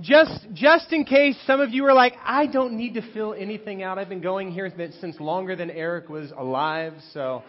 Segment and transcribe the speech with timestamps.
[0.00, 3.82] just just in case some of you are like, I don't need to fill anything
[3.82, 3.98] out.
[3.98, 7.42] I've been going here since longer than Eric was alive, so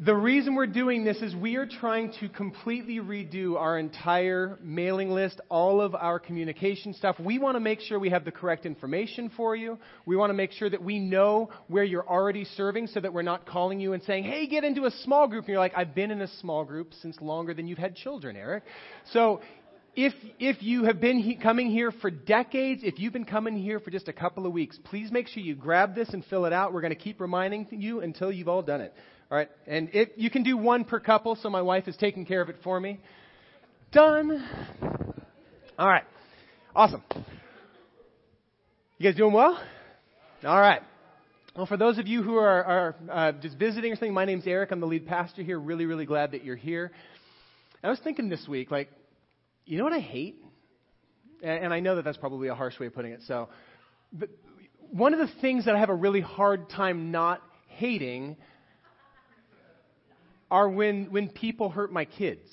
[0.00, 5.10] the reason we're doing this is we are trying to completely redo our entire mailing
[5.10, 7.18] list, all of our communication stuff.
[7.18, 9.76] We want to make sure we have the correct information for you.
[10.06, 13.22] We want to make sure that we know where you're already serving so that we're
[13.22, 15.46] not calling you and saying, hey, get into a small group.
[15.46, 18.36] And you're like, I've been in a small group since longer than you've had children,
[18.36, 18.62] Eric.
[19.12, 19.40] So
[20.00, 23.80] if, if you have been he, coming here for decades, if you've been coming here
[23.80, 26.52] for just a couple of weeks, please make sure you grab this and fill it
[26.52, 26.72] out.
[26.72, 28.94] We're going to keep reminding you until you've all done it.
[29.28, 29.48] All right?
[29.66, 32.48] And if you can do one per couple, so my wife is taking care of
[32.48, 33.00] it for me.
[33.90, 34.40] Done.
[35.76, 36.04] All right.
[36.76, 37.02] Awesome.
[38.98, 39.60] You guys doing well?
[40.44, 40.82] All right.
[41.56, 44.46] Well, for those of you who are, are uh, just visiting or something, my name's
[44.46, 44.70] Eric.
[44.70, 45.58] I'm the lead pastor here.
[45.58, 46.92] Really, really glad that you're here.
[47.82, 48.90] I was thinking this week, like,
[49.68, 50.42] you know what I hate?
[51.42, 53.20] And I know that that's probably a harsh way of putting it.
[53.28, 53.50] So,
[54.12, 54.30] but
[54.90, 58.36] one of the things that I have a really hard time not hating
[60.50, 62.48] are when, when people hurt my kids,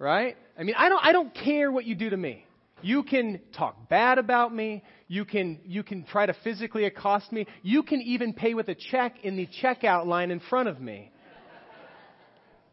[0.00, 0.36] right?
[0.58, 2.44] I mean, I don't, I don't care what you do to me.
[2.82, 4.82] You can talk bad about me.
[5.06, 7.46] You can, you can try to physically accost me.
[7.62, 11.12] You can even pay with a check in the checkout line in front of me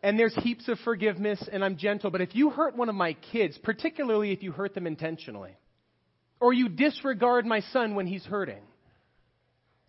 [0.04, 2.12] and there's heaps of forgiveness and I'm gentle.
[2.12, 5.56] But if you hurt one of my kids, particularly if you hurt them intentionally,
[6.42, 8.62] or you disregard my son when he's hurting,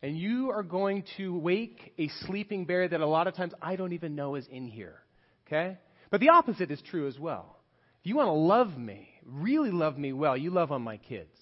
[0.02, 3.74] and you are going to wake a sleeping bear that a lot of times I
[3.74, 5.00] don't even know is in here.
[5.46, 5.78] Okay?
[6.10, 7.56] But the opposite is true as well.
[8.00, 11.36] If you want to love me, really love me well, you love on my kids.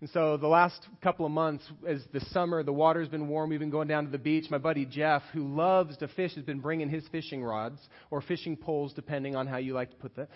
[0.00, 3.60] And so the last couple of months, as the summer, the water's been warm, we've
[3.60, 4.46] been going down to the beach.
[4.50, 7.78] My buddy Jeff, who loves to fish, has been bringing his fishing rods
[8.10, 10.30] or fishing poles, depending on how you like to put that.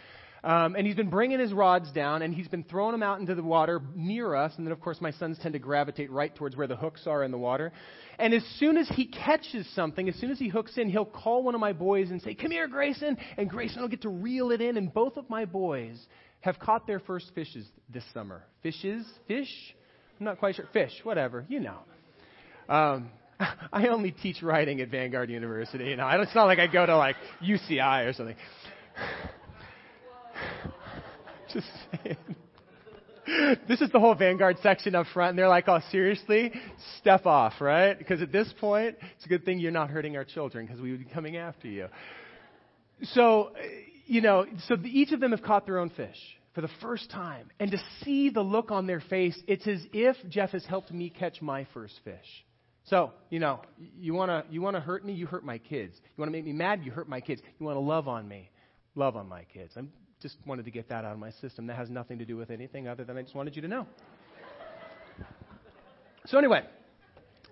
[0.45, 3.35] Um, and he's been bringing his rods down, and he's been throwing them out into
[3.35, 4.53] the water near us.
[4.59, 7.25] And then, of course, my sons tend to gravitate right towards where the hooks are
[7.25, 7.73] in the water.
[8.19, 11.43] And as soon as he catches something, as soon as he hooks in, he'll call
[11.43, 14.51] one of my boys and say, "Come here, Grayson," and Grayson will get to reel
[14.51, 14.77] it in.
[14.77, 16.07] And both of my boys
[16.45, 18.43] have caught their first fishes this summer.
[18.63, 19.07] Fishes?
[19.27, 19.49] Fish?
[20.21, 20.67] I'm not quite sure.
[20.75, 21.79] Fish, whatever, you know.
[22.69, 23.09] Um,
[23.73, 25.87] I only teach writing at Vanguard University.
[25.87, 28.37] You know, it's not like I go to like UCI or something.
[31.53, 31.67] Just
[32.05, 32.17] saying.
[33.67, 36.53] This is the whole Vanguard section up front, and they're like, "Oh, seriously?
[36.99, 40.25] Step off, right?" Because at this point, it's a good thing you're not hurting our
[40.25, 41.87] children, because we would be coming after you.
[43.15, 43.53] So,
[44.07, 46.19] you know, so each of them have caught their own fish
[46.55, 47.51] for the first time.
[47.59, 51.11] And to see the look on their face, it's as if Jeff has helped me
[51.11, 52.45] catch my first fish.
[52.85, 53.61] So, you know,
[53.99, 55.95] you want to you wanna hurt me, you hurt my kids.
[55.97, 57.41] You want to make me mad, you hurt my kids.
[57.59, 58.51] You want to love on me,
[58.95, 59.73] love on my kids.
[59.77, 59.83] I
[60.21, 61.67] just wanted to get that out of my system.
[61.69, 63.87] That has nothing to do with anything other than I just wanted you to know.
[66.27, 66.63] So, anyway,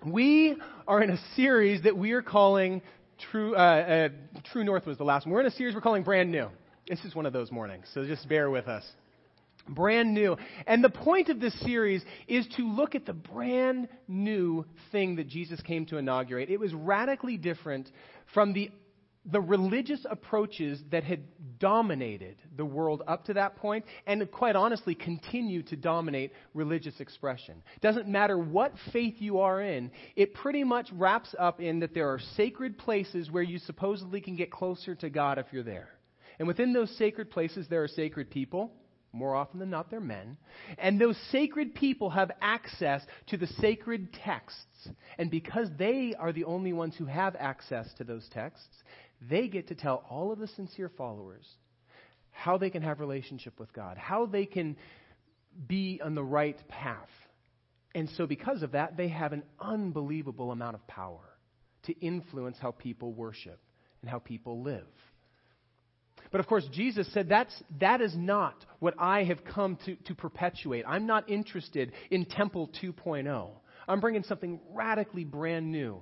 [0.05, 2.83] we are in a series that we are calling
[3.19, 4.09] True, uh, uh,
[4.53, 5.33] True North was the last one.
[5.33, 6.49] We're in a series we're calling Brand New.
[6.89, 8.85] This is one of those mornings, so just bear with us.
[9.69, 10.37] Brand new.
[10.67, 15.29] And the point of this series is to look at the brand new thing that
[15.29, 16.51] Jesus came to inaugurate.
[16.51, 17.89] It was radically different
[18.35, 18.73] from the
[19.25, 21.23] the religious approaches that had
[21.61, 27.63] dominated the world up to that point and quite honestly continue to dominate religious expression.
[27.81, 32.09] Doesn't matter what faith you are in, it pretty much wraps up in that there
[32.09, 35.91] are sacred places where you supposedly can get closer to God if you're there.
[36.41, 38.73] And within those sacred places, there are sacred people.
[39.15, 40.39] More often than not, they're men.
[40.79, 44.89] And those sacred people have access to the sacred texts.
[45.19, 48.83] And because they are the only ones who have access to those texts,
[49.29, 51.47] they get to tell all of the sincere followers
[52.31, 54.77] how they can have relationship with God, how they can
[55.67, 57.09] be on the right path.
[57.95, 61.21] And so because of that, they have an unbelievable amount of power
[61.85, 63.61] to influence how people worship
[64.01, 64.87] and how people live.
[66.31, 70.15] But of course, Jesus said that's, that is not what I have come to, to
[70.15, 70.85] perpetuate.
[70.89, 73.51] I'm not interested in Temple 2.0.
[73.87, 76.01] I'm bringing something radically brand new.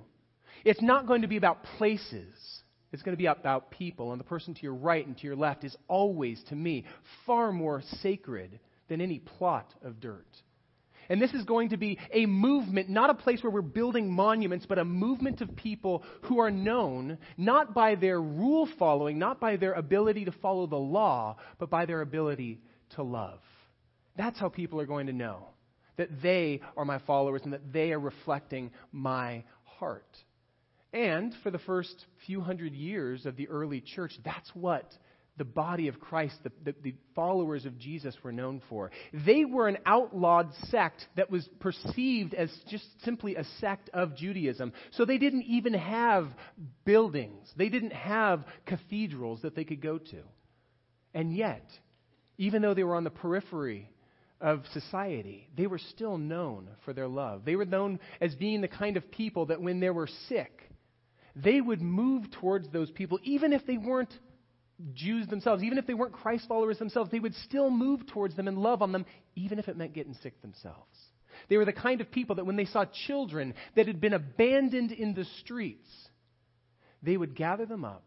[0.63, 2.60] It's not going to be about places.
[2.91, 4.11] It's going to be about people.
[4.11, 6.85] And the person to your right and to your left is always, to me,
[7.25, 8.59] far more sacred
[8.89, 10.27] than any plot of dirt.
[11.09, 14.65] And this is going to be a movement, not a place where we're building monuments,
[14.65, 19.57] but a movement of people who are known not by their rule following, not by
[19.57, 22.61] their ability to follow the law, but by their ability
[22.95, 23.39] to love.
[24.15, 25.47] That's how people are going to know
[25.97, 30.07] that they are my followers and that they are reflecting my heart.
[30.93, 34.91] And for the first few hundred years of the early church, that's what
[35.37, 38.91] the body of Christ, the, the, the, followers of Jesus were known for.
[39.25, 44.73] They were an outlawed sect that was perceived as just simply a sect of Judaism.
[44.91, 46.27] So they didn't even have
[46.85, 50.21] buildings, they didn't have cathedrals that they could go to.
[51.13, 51.65] And yet,
[52.37, 53.89] even though they were on the periphery
[54.39, 57.45] of society, they were still known for their love.
[57.45, 60.70] They were known as being the kind of people that when they were sick,
[61.35, 64.13] they would move towards those people, even if they weren't
[64.93, 68.47] Jews themselves, even if they weren't Christ followers themselves, they would still move towards them
[68.47, 69.05] and love on them,
[69.35, 70.97] even if it meant getting sick themselves.
[71.49, 74.91] They were the kind of people that when they saw children that had been abandoned
[74.91, 75.89] in the streets,
[77.01, 78.03] they would gather them up,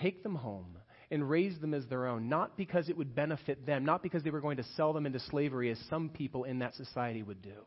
[0.00, 0.78] take them home,
[1.10, 4.30] and raise them as their own, not because it would benefit them, not because they
[4.30, 7.64] were going to sell them into slavery as some people in that society would do,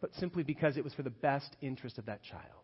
[0.00, 2.59] but simply because it was for the best interest of that child.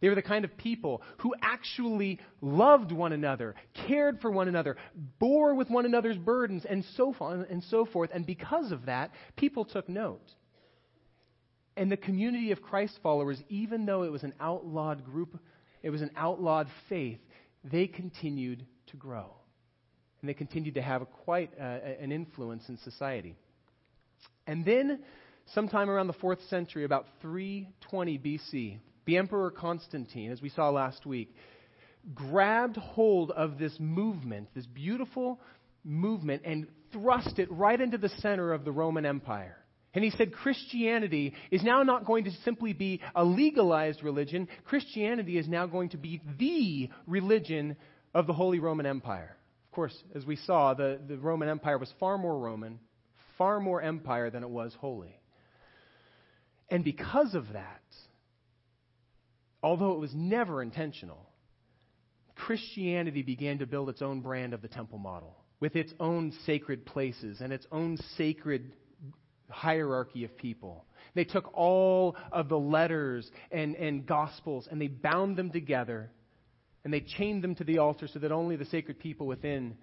[0.00, 3.54] They were the kind of people who actually loved one another,
[3.86, 4.76] cared for one another,
[5.18, 8.10] bore with one another's burdens, and so on and so forth.
[8.12, 10.22] And because of that, people took note.
[11.76, 15.38] And the community of Christ followers, even though it was an outlawed group,
[15.82, 17.20] it was an outlawed faith,
[17.64, 19.32] they continued to grow.
[20.20, 23.36] And they continued to have quite uh, an influence in society.
[24.46, 25.00] And then,
[25.54, 28.78] sometime around the fourth century, about 320 BC,
[29.08, 31.34] the Emperor Constantine, as we saw last week,
[32.14, 35.40] grabbed hold of this movement, this beautiful
[35.82, 39.56] movement, and thrust it right into the center of the Roman Empire.
[39.94, 44.46] And he said Christianity is now not going to simply be a legalized religion.
[44.66, 47.76] Christianity is now going to be the religion
[48.12, 49.38] of the Holy Roman Empire.
[49.70, 52.78] Of course, as we saw, the, the Roman Empire was far more Roman,
[53.38, 55.18] far more empire than it was holy.
[56.68, 57.80] And because of that,
[59.68, 61.28] although it was never intentional,
[62.34, 66.86] Christianity began to build its own brand of the temple model with its own sacred
[66.86, 68.72] places and its own sacred
[69.50, 70.86] hierarchy of people.
[71.14, 76.10] They took all of the letters and, and gospels and they bound them together
[76.84, 79.76] and they chained them to the altar so that only the sacred people within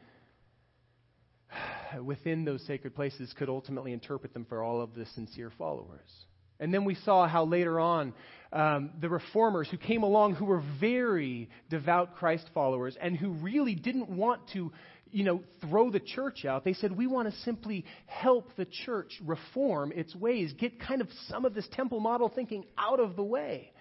[2.04, 6.26] within those sacred places could ultimately interpret them for all of the sincere followers.
[6.60, 8.14] And then we saw how later on
[8.52, 13.76] um, the reformers who came along who were very devout Christ followers and who really
[13.76, 14.72] didn't want to,
[15.12, 16.64] you know, throw the church out.
[16.64, 21.10] They said, we want to simply help the church reform its ways, get kind of
[21.28, 23.72] some of this temple model thinking out of the way.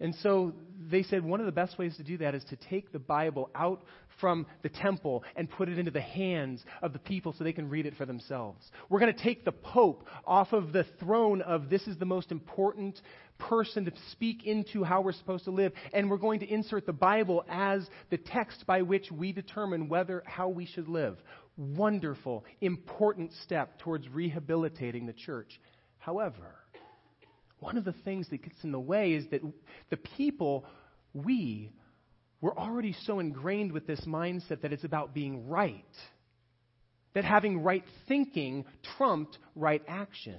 [0.00, 0.52] And so
[0.90, 3.50] they said one of the best ways to do that is to take the Bible
[3.54, 3.82] out
[4.20, 7.68] from the temple and put it into the hands of the people so they can
[7.68, 8.70] read it for themselves.
[8.88, 12.30] We're going to take the Pope off of the throne of this is the most
[12.30, 13.00] important
[13.38, 16.92] person to speak into how we're supposed to live, and we're going to insert the
[16.92, 21.18] Bible as the text by which we determine whether how we should live.
[21.56, 25.60] Wonderful, important step towards rehabilitating the church.
[25.98, 26.54] However,
[27.60, 29.42] one of the things that gets in the way is that
[29.90, 30.64] the people,
[31.14, 31.72] we,
[32.40, 35.84] were already so ingrained with this mindset that it's about being right.
[37.14, 38.66] That having right thinking
[38.96, 40.38] trumped right action.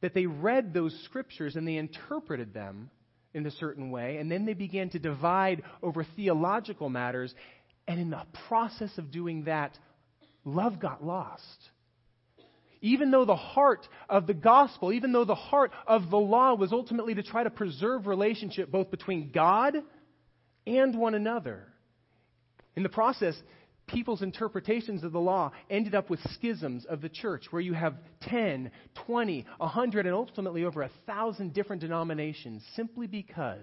[0.00, 2.90] That they read those scriptures and they interpreted them
[3.34, 7.32] in a certain way, and then they began to divide over theological matters,
[7.86, 9.78] and in the process of doing that,
[10.44, 11.70] love got lost.
[12.80, 16.72] Even though the heart of the gospel, even though the heart of the law was
[16.72, 19.76] ultimately to try to preserve relationship both between God
[20.66, 21.66] and one another.
[22.76, 23.34] In the process,
[23.86, 27.94] people's interpretations of the law ended up with schisms of the church where you have
[28.22, 28.70] 10,
[29.06, 33.58] 20, 100, and ultimately over a thousand different denominations simply because,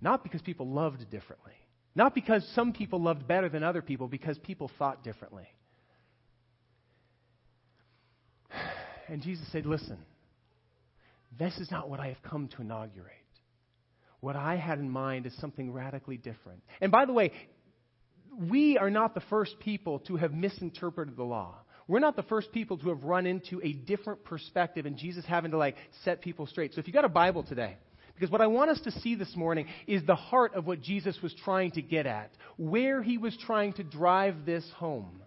[0.00, 1.52] not because people loved differently,
[1.94, 5.46] not because some people loved better than other people, because people thought differently.
[9.10, 9.98] And Jesus said, Listen,
[11.38, 13.14] this is not what I have come to inaugurate.
[14.20, 16.62] What I had in mind is something radically different.
[16.80, 17.32] And by the way,
[18.38, 21.56] we are not the first people to have misinterpreted the law.
[21.88, 25.50] We're not the first people to have run into a different perspective and Jesus having
[25.50, 26.74] to like set people straight.
[26.74, 27.78] So if you got a Bible today,
[28.14, 31.18] because what I want us to see this morning is the heart of what Jesus
[31.22, 35.22] was trying to get at, where he was trying to drive this home.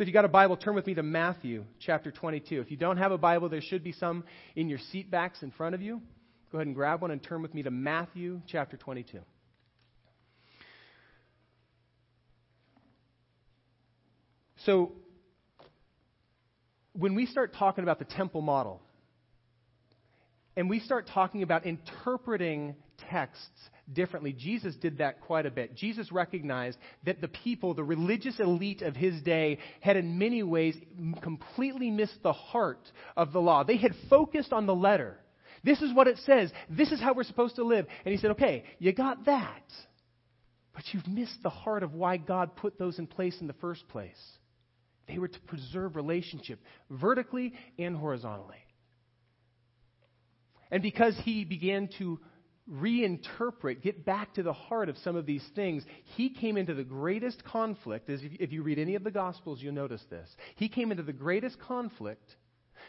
[0.00, 2.58] So if you've got a Bible, turn with me to Matthew chapter 22.
[2.58, 4.24] If you don't have a Bible, there should be some
[4.56, 6.00] in your seat backs in front of you.
[6.50, 9.18] Go ahead and grab one and turn with me to Matthew chapter 22.
[14.64, 14.92] So,
[16.94, 18.80] when we start talking about the temple model,
[20.56, 22.74] and we start talking about interpreting
[23.10, 24.32] texts differently.
[24.32, 25.76] Jesus did that quite a bit.
[25.76, 30.76] Jesus recognized that the people, the religious elite of his day, had in many ways
[31.22, 33.64] completely missed the heart of the law.
[33.64, 35.18] They had focused on the letter.
[35.62, 36.50] This is what it says.
[36.68, 37.86] This is how we're supposed to live.
[38.04, 39.62] And he said, okay, you got that.
[40.72, 43.86] But you've missed the heart of why God put those in place in the first
[43.88, 44.16] place.
[45.08, 48.56] They were to preserve relationship vertically and horizontally.
[50.70, 52.20] And because he began to
[52.70, 55.84] reinterpret, get back to the heart of some of these things,
[56.16, 58.08] he came into the greatest conflict.
[58.08, 60.28] As if you read any of the Gospels, you'll notice this.
[60.56, 62.36] He came into the greatest conflict,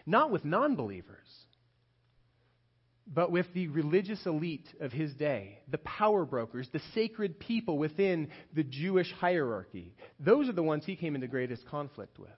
[0.05, 1.27] not with non believers,
[3.07, 8.29] but with the religious elite of his day, the power brokers, the sacred people within
[8.53, 9.95] the Jewish hierarchy.
[10.19, 12.29] Those are the ones he came into greatest conflict with.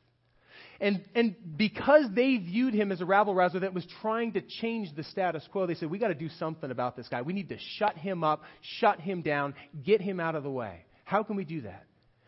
[0.84, 4.94] And, and because they viewed him as a rabble rouser that was trying to change
[4.94, 7.22] the status quo, they said, we got to do something about this guy.
[7.22, 8.44] We need to shut him up,
[8.80, 9.54] shut him down,
[9.86, 10.84] get him out of the way.
[11.06, 11.86] How can we do that?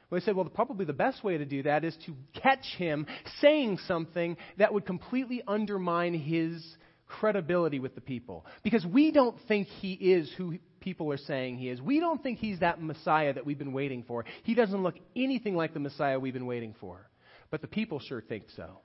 [0.10, 3.08] Well, they said, well, probably the best way to do that is to catch him
[3.42, 6.66] saying something that would completely undermine his
[7.08, 8.46] credibility with the people.
[8.64, 11.82] Because we don't think he is who people are saying he is.
[11.82, 14.24] We don't think he's that Messiah that we've been waiting for.
[14.44, 17.10] He doesn't look anything like the Messiah we've been waiting for.
[17.56, 18.82] But the people sure think so.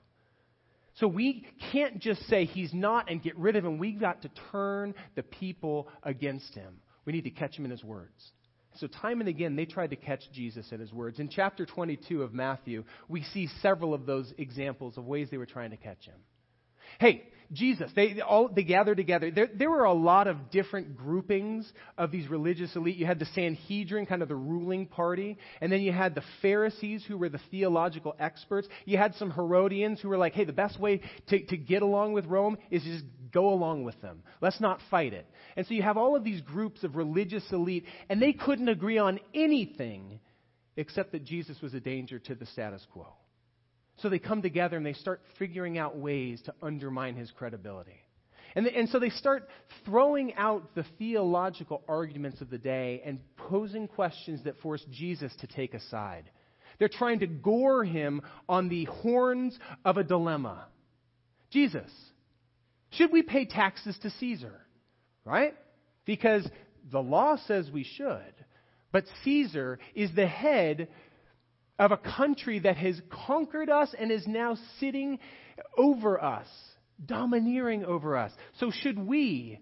[0.93, 3.79] So we can't just say he's not and get rid of him.
[3.79, 6.77] We've got to turn the people against him.
[7.03, 8.31] We need to catch him in his words.
[8.77, 11.19] So, time and again, they tried to catch Jesus in his words.
[11.19, 15.45] In chapter 22 of Matthew, we see several of those examples of ways they were
[15.45, 16.21] trying to catch him.
[16.97, 17.91] Hey, Jesus.
[17.95, 19.29] They all they gathered together.
[19.29, 22.95] There, there were a lot of different groupings of these religious elite.
[22.95, 27.03] You had the Sanhedrin, kind of the ruling party, and then you had the Pharisees,
[27.07, 28.67] who were the theological experts.
[28.85, 32.13] You had some Herodians who were like, "Hey, the best way to, to get along
[32.13, 34.23] with Rome is just go along with them.
[34.39, 35.27] Let's not fight it."
[35.57, 38.97] And so you have all of these groups of religious elite, and they couldn't agree
[38.97, 40.19] on anything
[40.77, 43.07] except that Jesus was a danger to the status quo.
[44.01, 47.99] So they come together and they start figuring out ways to undermine his credibility.
[48.55, 49.47] And, and so they start
[49.85, 55.47] throwing out the theological arguments of the day and posing questions that force Jesus to
[55.47, 56.29] take a side.
[56.79, 60.65] They're trying to gore him on the horns of a dilemma.
[61.51, 61.91] Jesus,
[62.91, 64.59] should we pay taxes to Caesar?
[65.23, 65.53] Right?
[66.05, 66.47] Because
[66.91, 68.33] the law says we should.
[68.91, 70.89] But Caesar is the head
[71.81, 75.17] of a country that has conquered us and is now sitting
[75.75, 76.47] over us,
[77.03, 78.31] domineering over us.
[78.59, 79.59] So, should we,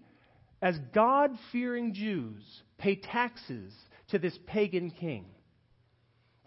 [0.60, 2.44] as God fearing Jews,
[2.76, 3.72] pay taxes
[4.10, 5.24] to this pagan king?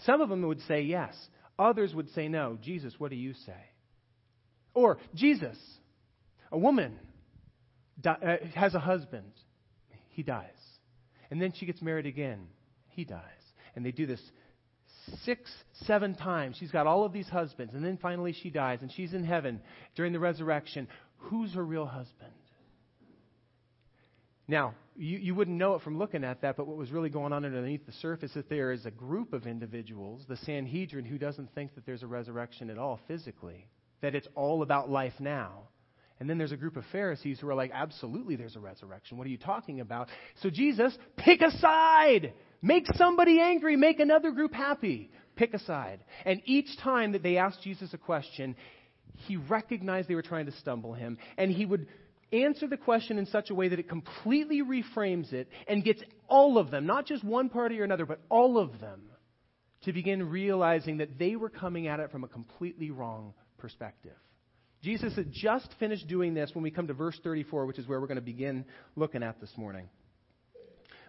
[0.05, 1.15] Some of them would say yes,
[1.57, 2.59] others would say no.
[2.61, 3.71] Jesus, what do you say?
[4.75, 5.57] Or, Jesus,
[6.51, 6.99] a woman
[8.05, 8.13] uh,
[8.53, 9.31] has a husband,
[10.09, 10.49] he dies.
[11.31, 12.45] And then she gets married again,
[12.89, 13.21] he dies.
[13.75, 14.21] And they do this
[15.23, 15.51] six,
[15.85, 16.57] seven times.
[16.59, 19.61] She's got all of these husbands, and then finally she dies, and she's in heaven
[19.95, 20.87] during the resurrection.
[21.17, 22.31] Who's her real husband?
[24.47, 27.31] Now, you, you wouldn't know it from looking at that, but what was really going
[27.31, 31.17] on underneath the surface is that there is a group of individuals, the Sanhedrin, who
[31.17, 33.67] doesn't think that there's a resurrection at all physically,
[34.01, 35.69] that it's all about life now.
[36.19, 39.17] And then there's a group of Pharisees who are like, absolutely, there's a resurrection.
[39.17, 40.09] What are you talking about?
[40.41, 42.33] So, Jesus, pick a side.
[42.63, 45.11] Make somebody angry, make another group happy.
[45.35, 45.99] Pick a side.
[46.25, 48.55] And each time that they asked Jesus a question,
[49.15, 51.87] he recognized they were trying to stumble him, and he would
[52.31, 56.57] answer the question in such a way that it completely reframes it and gets all
[56.57, 59.01] of them, not just one party or another, but all of them,
[59.83, 64.15] to begin realizing that they were coming at it from a completely wrong perspective.
[64.81, 67.99] Jesus had just finished doing this when we come to verse 34, which is where
[67.99, 68.63] we're going to begin
[68.95, 69.89] looking at this morning.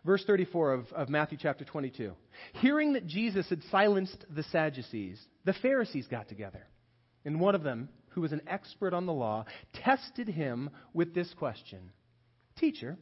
[0.05, 2.13] Verse 34 of, of Matthew chapter 22.
[2.55, 6.67] Hearing that Jesus had silenced the Sadducees, the Pharisees got together.
[7.25, 11.33] And one of them, who was an expert on the law, tested him with this
[11.39, 11.91] question
[12.57, 12.97] Teacher,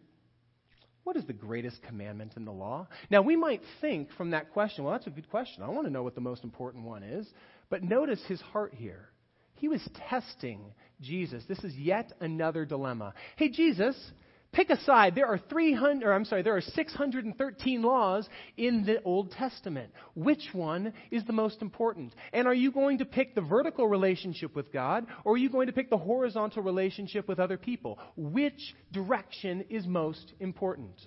[1.05, 2.87] what is the greatest commandment in the law?
[3.11, 5.65] Now, we might think from that question, well, that's a good question.
[5.65, 7.29] I want to know what the most important one is.
[7.71, 9.09] But notice his heart here.
[9.55, 10.61] He was testing
[11.01, 11.43] Jesus.
[11.49, 13.15] This is yet another dilemma.
[13.37, 13.97] Hey, Jesus,
[14.53, 15.15] Pick a side.
[15.15, 18.29] There are 300, or I'm sorry, there are 613 laws
[18.59, 19.91] in the Old Testament.
[20.15, 22.15] Which one is the most important?
[22.35, 25.69] And are you going to pick the vertical relationship with God, or are you going
[25.69, 27.99] to pick the horizontal relationship with other people?
[28.15, 31.01] Which direction is most important?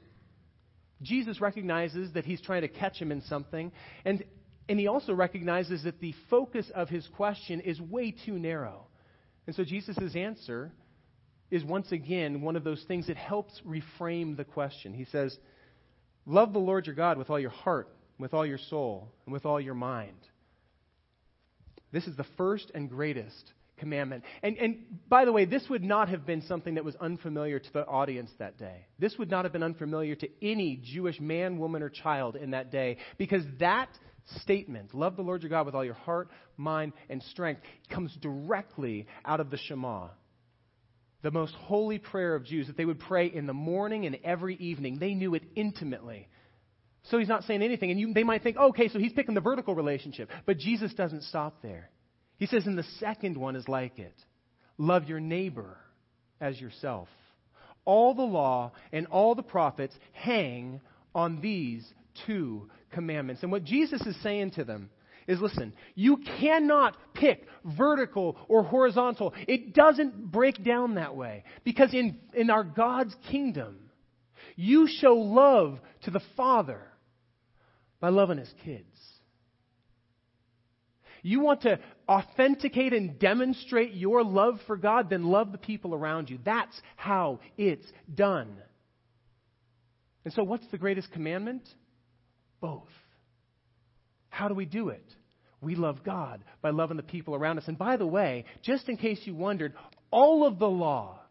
[1.03, 3.71] Jesus recognizes that he's trying to catch him in something,
[4.05, 4.23] and,
[4.67, 8.87] and he also recognizes that the focus of his question is way too narrow.
[9.45, 10.71] And so Jesus' answer
[11.51, 14.93] is once again one of those things that helps reframe the question.
[14.93, 15.37] He says,
[16.25, 19.45] Love the Lord your God with all your heart, with all your soul, and with
[19.45, 20.17] all your mind.
[21.91, 24.23] This is the first and greatest commandment.
[24.41, 27.73] And, and by the way, this would not have been something that was unfamiliar to
[27.73, 28.87] the audience that day.
[28.99, 32.71] This would not have been unfamiliar to any Jewish man, woman, or child in that
[32.71, 33.89] day because that
[34.41, 39.07] statement, love the Lord your God with all your heart, mind, and strength, comes directly
[39.23, 40.07] out of the Shema.
[41.25, 44.57] The most holy prayer of Jews that they would pray in the morning and every
[44.57, 44.99] evening.
[44.99, 46.29] They knew it intimately.
[47.09, 47.89] So he's not saying anything.
[47.89, 50.29] And you, they might think, okay, so he's picking the vertical relationship.
[50.45, 51.89] But Jesus doesn't stop there.
[52.37, 54.13] He says, and the second one is like it
[54.77, 55.77] love your neighbor
[56.39, 57.07] as yourself.
[57.85, 60.79] All the law and all the prophets hang
[61.15, 61.91] on these
[62.27, 63.41] two commandments.
[63.41, 64.91] And what Jesus is saying to them
[65.27, 69.33] is listen, you cannot pick vertical or horizontal.
[69.47, 71.43] It doesn't break down that way.
[71.63, 73.77] Because in, in our God's kingdom,
[74.55, 76.81] you show love to the Father
[77.99, 78.85] by loving his kids.
[81.23, 86.29] You want to authenticate and demonstrate your love for God, then love the people around
[86.29, 86.37] you.
[86.45, 88.55] That's how it's done.
[90.23, 91.67] And so, what's the greatest commandment?
[92.61, 92.89] Both.
[94.35, 95.15] How do we do it?
[95.61, 97.69] We love God by loving the people around us.
[97.69, 99.73] And by the way, just in case you wondered,
[100.11, 101.21] all of the law,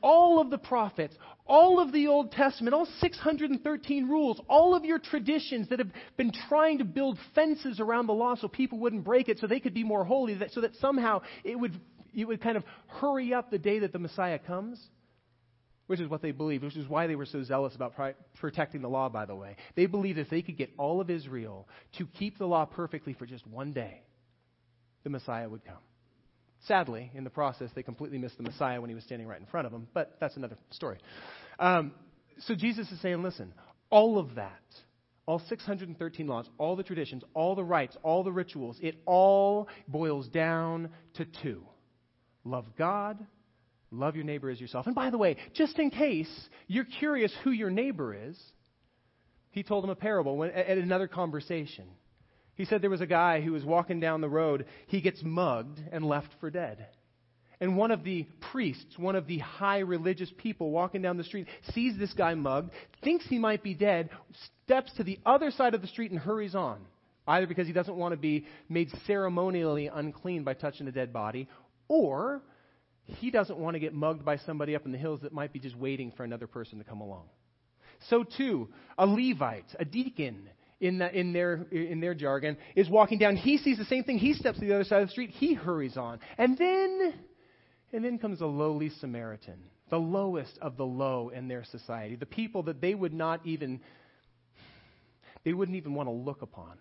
[0.00, 1.14] all of the prophets,
[1.46, 6.32] all of the Old Testament, all 613 rules, all of your traditions that have been
[6.48, 9.74] trying to build fences around the law so people wouldn't break it, so they could
[9.74, 11.78] be more holy, so that somehow it would,
[12.14, 14.82] it would kind of hurry up the day that the Messiah comes,
[15.86, 17.94] which is what they believed, which is why they were so zealous about
[18.38, 19.56] protecting the law, by the way.
[19.76, 23.26] They believed if they could get all of Israel to keep the law perfectly for
[23.26, 24.02] just one day,
[25.02, 25.78] the Messiah would come.
[26.66, 29.46] Sadly, in the process, they completely missed the Messiah when he was standing right in
[29.46, 30.98] front of them, but that's another story.
[31.58, 31.92] Um,
[32.38, 33.52] so Jesus is saying, listen,
[33.90, 34.62] all of that,
[35.26, 40.28] all 613 laws, all the traditions, all the rites, all the rituals, it all boils
[40.28, 41.64] down to two
[42.44, 43.24] love God,
[43.98, 44.86] love your neighbor as yourself.
[44.86, 46.30] And by the way, just in case
[46.66, 48.38] you're curious who your neighbor is,
[49.50, 51.84] he told him a parable when, at another conversation.
[52.56, 54.66] He said there was a guy who was walking down the road.
[54.86, 56.86] He gets mugged and left for dead.
[57.60, 61.46] And one of the priests, one of the high religious people walking down the street,
[61.72, 62.70] sees this guy mugged,
[63.02, 64.10] thinks he might be dead,
[64.64, 66.80] steps to the other side of the street and hurries on.
[67.26, 71.48] Either because he doesn't want to be made ceremonially unclean by touching a dead body,
[71.88, 72.42] or
[73.06, 75.58] he doesn't want to get mugged by somebody up in the hills that might be
[75.58, 77.24] just waiting for another person to come along.
[78.08, 80.48] So, too, a Levite, a deacon,
[80.80, 83.36] in, the, in, their, in their jargon, is walking down.
[83.36, 84.18] He sees the same thing.
[84.18, 85.30] He steps to the other side of the street.
[85.30, 86.18] He hurries on.
[86.36, 87.14] And then,
[87.92, 92.26] and then comes a lowly Samaritan, the lowest of the low in their society, the
[92.26, 93.80] people that they would not even,
[95.44, 96.78] they wouldn't even want to look upon.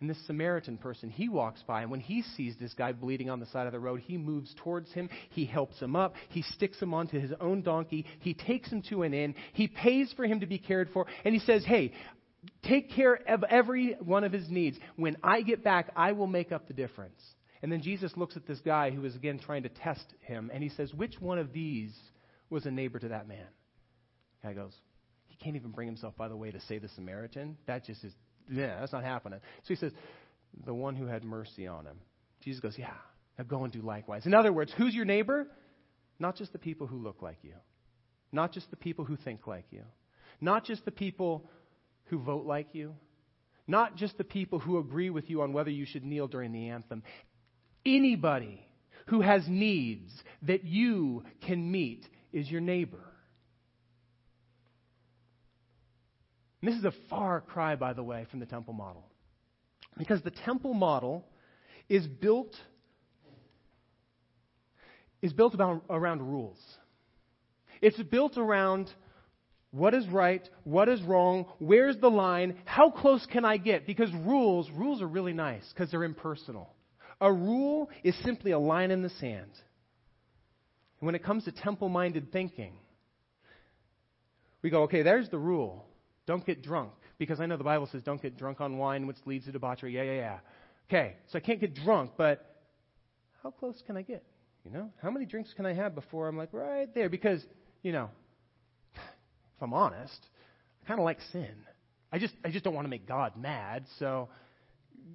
[0.00, 3.40] And this Samaritan person, he walks by, and when he sees this guy bleeding on
[3.40, 5.10] the side of the road, he moves towards him.
[5.30, 6.14] He helps him up.
[6.28, 8.06] He sticks him onto his own donkey.
[8.20, 9.34] He takes him to an inn.
[9.54, 11.06] He pays for him to be cared for.
[11.24, 11.92] And he says, Hey,
[12.62, 14.78] take care of every one of his needs.
[14.94, 17.20] When I get back, I will make up the difference.
[17.62, 20.62] And then Jesus looks at this guy who is again trying to test him, and
[20.62, 21.92] he says, Which one of these
[22.50, 23.46] was a neighbor to that man?
[24.40, 24.72] The guy goes,
[25.26, 27.56] He can't even bring himself, by the way, to say the Samaritan.
[27.66, 28.12] That just is,
[28.50, 29.40] yeah, that's not happening.
[29.62, 29.92] So he says,
[30.64, 31.98] The one who had mercy on him.
[32.42, 32.92] Jesus goes, Yeah,
[33.38, 34.26] now go and do likewise.
[34.26, 35.46] In other words, who's your neighbor?
[36.18, 37.54] Not just the people who look like you,
[38.32, 39.82] not just the people who think like you,
[40.40, 41.48] not just the people
[42.06, 42.94] who vote like you,
[43.68, 46.70] not just the people who agree with you on whether you should kneel during the
[46.70, 47.02] anthem.
[47.86, 48.60] Anybody
[49.06, 50.10] who has needs
[50.42, 53.07] that you can meet is your neighbor.
[56.60, 59.04] And this is a far cry, by the way, from the temple model.
[59.96, 61.24] Because the temple model
[61.88, 62.54] is built,
[65.22, 66.58] is built about, around rules.
[67.80, 68.90] It's built around
[69.70, 70.48] what is right?
[70.64, 71.46] What is wrong?
[71.58, 72.56] Where's the line?
[72.64, 73.86] How close can I get?
[73.86, 76.74] Because rules, rules are really nice because they're impersonal.
[77.20, 79.50] A rule is simply a line in the sand.
[81.00, 82.72] And when it comes to temple minded thinking,
[84.62, 85.84] we go, okay, there's the rule.
[86.28, 86.92] Don't get drunk.
[87.18, 89.94] Because I know the Bible says don't get drunk on wine, which leads to debauchery.
[89.94, 90.38] Yeah, yeah, yeah.
[90.88, 92.54] Okay, so I can't get drunk, but
[93.42, 94.22] how close can I get?
[94.64, 97.08] You know, how many drinks can I have before I'm like right there?
[97.08, 97.42] Because,
[97.82, 98.10] you know,
[98.94, 100.26] if I'm honest.
[100.84, 101.54] I kind of like sin.
[102.12, 103.84] I just, I just don't want to make God mad.
[103.98, 104.28] So,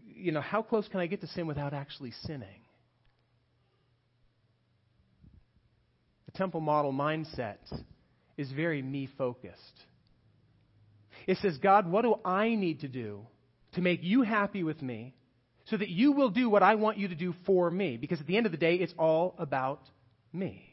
[0.07, 2.61] you know, how close can I get to sin without actually sinning?
[6.25, 7.57] The temple model mindset
[8.35, 9.83] is very me focused.
[11.27, 13.25] It says, God, what do I need to do
[13.73, 15.15] to make you happy with me
[15.65, 17.97] so that you will do what I want you to do for me?
[17.97, 19.81] Because at the end of the day, it's all about
[20.31, 20.69] me.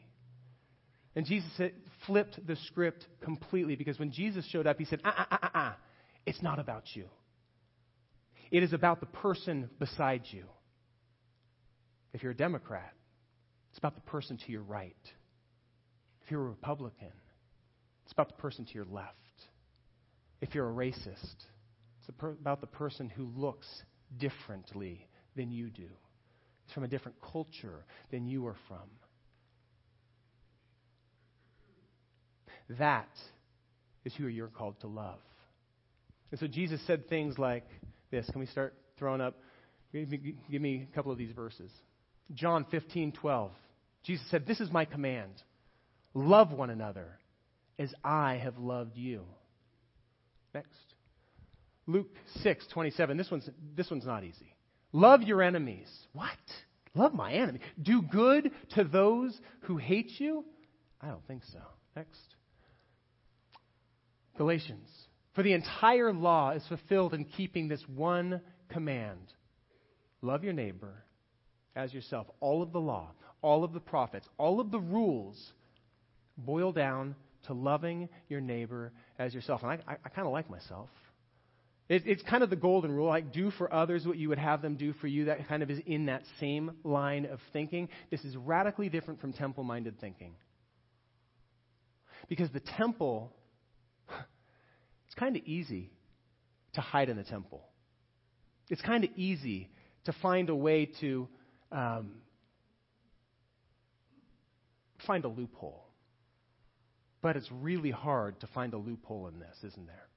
[1.15, 1.49] And Jesus
[2.05, 5.51] flipped the script completely because when Jesus showed up, he said, ah, ah, ah, ah,
[5.53, 5.77] ah,
[6.25, 7.05] it's not about you.
[8.49, 10.45] It is about the person beside you.
[12.13, 12.93] If you're a Democrat,
[13.69, 14.95] it's about the person to your right.
[16.23, 17.11] If you're a Republican,
[18.03, 19.15] it's about the person to your left.
[20.41, 21.45] If you're a racist,
[21.99, 23.67] it's about the person who looks
[24.17, 25.87] differently than you do.
[26.65, 28.89] It's from a different culture than you are from.
[32.79, 33.09] That
[34.05, 35.19] is who you're called to love.
[36.31, 37.67] And so Jesus said things like
[38.09, 38.27] this.
[38.31, 39.37] Can we start throwing up?
[39.91, 41.69] Give me, give me a couple of these verses.
[42.33, 43.51] John 15, 12.
[44.03, 45.33] Jesus said, This is my command.
[46.13, 47.19] Love one another
[47.77, 49.23] as I have loved you.
[50.53, 50.93] Next.
[51.87, 53.17] Luke 6, 27.
[53.17, 54.55] This one's, this one's not easy.
[54.93, 55.87] Love your enemies.
[56.13, 56.29] What?
[56.93, 57.59] Love my enemy.
[57.81, 60.45] Do good to those who hate you?
[61.01, 61.59] I don't think so.
[61.95, 62.35] Next.
[64.37, 64.89] Galatians.
[65.33, 69.33] For the entire law is fulfilled in keeping this one command
[70.21, 71.03] love your neighbor
[71.75, 72.27] as yourself.
[72.39, 73.11] All of the law,
[73.41, 75.53] all of the prophets, all of the rules
[76.37, 77.15] boil down
[77.47, 79.61] to loving your neighbor as yourself.
[79.63, 80.89] And I, I, I kind of like myself.
[81.89, 84.61] It, it's kind of the golden rule like, do for others what you would have
[84.61, 85.25] them do for you.
[85.25, 87.89] That kind of is in that same line of thinking.
[88.09, 90.33] This is radically different from temple minded thinking.
[92.29, 93.33] Because the temple,
[95.05, 95.91] it's kind of easy
[96.73, 97.61] to hide in the temple.
[98.69, 99.69] It's kind of easy
[100.05, 101.27] to find a way to
[101.71, 102.11] um,
[105.05, 105.83] find a loophole.
[107.21, 110.07] But it's really hard to find a loophole in this, isn't there?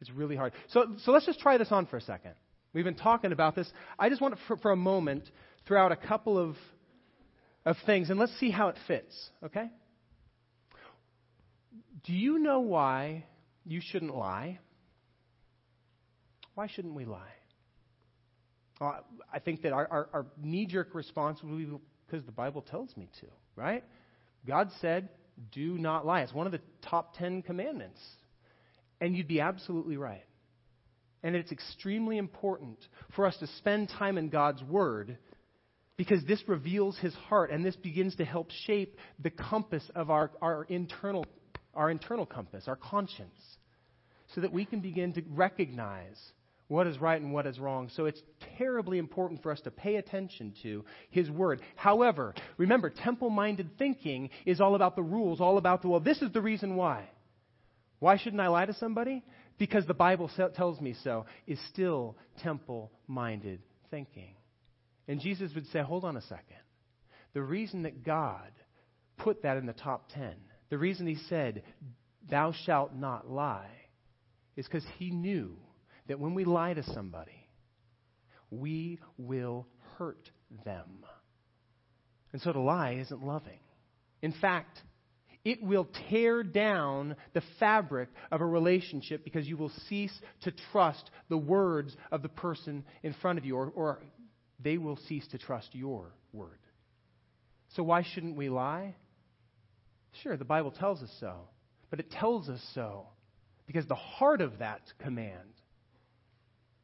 [0.00, 0.52] It's really hard.
[0.68, 2.34] So, so let's just try this on for a second.
[2.72, 3.70] We've been talking about this.
[3.98, 5.24] I just want to, for, for a moment,
[5.66, 6.56] throw out a couple of,
[7.64, 9.70] of things, and let's see how it fits, okay?
[12.04, 13.24] Do you know why
[13.64, 14.58] you shouldn't lie?
[16.54, 17.20] Why shouldn't we lie?
[18.80, 21.66] I think that our, our, our knee jerk response would be
[22.06, 23.82] because the Bible tells me to, right?
[24.46, 25.08] God said,
[25.52, 26.22] do not lie.
[26.22, 28.00] It's one of the top 10 commandments.
[29.00, 30.24] And you'd be absolutely right.
[31.22, 32.78] And it's extremely important
[33.14, 35.18] for us to spend time in God's Word
[35.96, 40.30] because this reveals His heart and this begins to help shape the compass of our,
[40.40, 41.26] our, internal,
[41.74, 43.40] our internal compass, our conscience,
[44.34, 46.18] so that we can begin to recognize
[46.68, 47.90] what is right and what is wrong.
[47.94, 48.20] So it's
[48.58, 51.62] terribly important for us to pay attention to His Word.
[51.76, 56.22] However, remember, temple minded thinking is all about the rules, all about the, well, this
[56.22, 57.08] is the reason why.
[57.98, 59.22] Why shouldn't I lie to somebody?
[59.58, 64.34] Because the Bible tells me so, is still temple minded thinking.
[65.08, 66.56] And Jesus would say, hold on a second.
[67.32, 68.50] The reason that God
[69.18, 70.34] put that in the top 10,
[70.68, 71.62] the reason He said,
[72.28, 73.70] thou shalt not lie,
[74.56, 75.56] is because He knew
[76.08, 77.48] that when we lie to somebody,
[78.50, 79.66] we will
[79.98, 80.30] hurt
[80.64, 81.04] them.
[82.32, 83.60] And so to lie isn't loving.
[84.22, 84.82] In fact,
[85.44, 91.10] it will tear down the fabric of a relationship because you will cease to trust
[91.28, 94.02] the words of the person in front of you, or, or
[94.62, 96.58] they will cease to trust your word.
[97.74, 98.96] So, why shouldn't we lie?
[100.22, 101.48] Sure, the Bible tells us so.
[101.90, 103.06] But it tells us so
[103.66, 105.54] because the heart of that command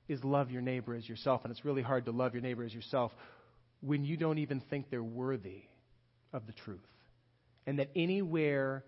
[0.08, 1.42] is love your neighbor as yourself.
[1.44, 3.12] And it's really hard to love your neighbor as yourself
[3.80, 5.62] when you don't even think they're worthy
[6.32, 6.80] of the truth
[7.66, 8.84] and that anywhere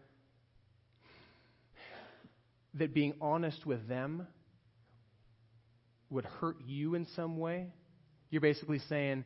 [2.75, 4.27] that being honest with them
[6.11, 7.73] would hurt you in some way,
[8.31, 9.25] you're basically saying,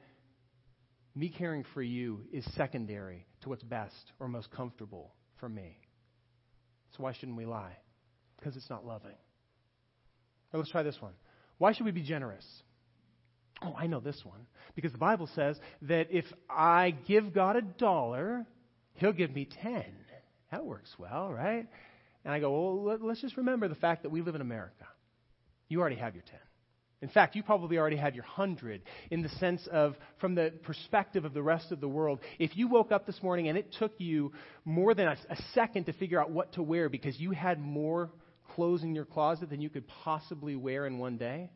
[1.14, 5.78] me caring for you is secondary to what's best or most comfortable for me.
[6.96, 7.76] So why shouldn't we lie?
[8.38, 9.16] Because it's not loving.
[10.52, 11.12] Now let's try this one.
[11.58, 12.44] Why should we be generous?
[13.62, 14.46] Oh, I know this one.
[14.74, 18.46] Because the Bible says that if I give God a dollar,
[18.94, 19.84] He'll give me 10.
[20.50, 21.66] That works well, right?
[22.24, 24.86] And I go, well, let's just remember the fact that we live in America.
[25.68, 26.38] You already have your 10.
[27.00, 31.24] In fact, you probably already have your 100 in the sense of, from the perspective
[31.24, 33.92] of the rest of the world, if you woke up this morning and it took
[33.98, 34.32] you
[34.64, 38.10] more than a, a second to figure out what to wear because you had more
[38.58, 41.48] clothes in your closet than you could possibly wear in one day,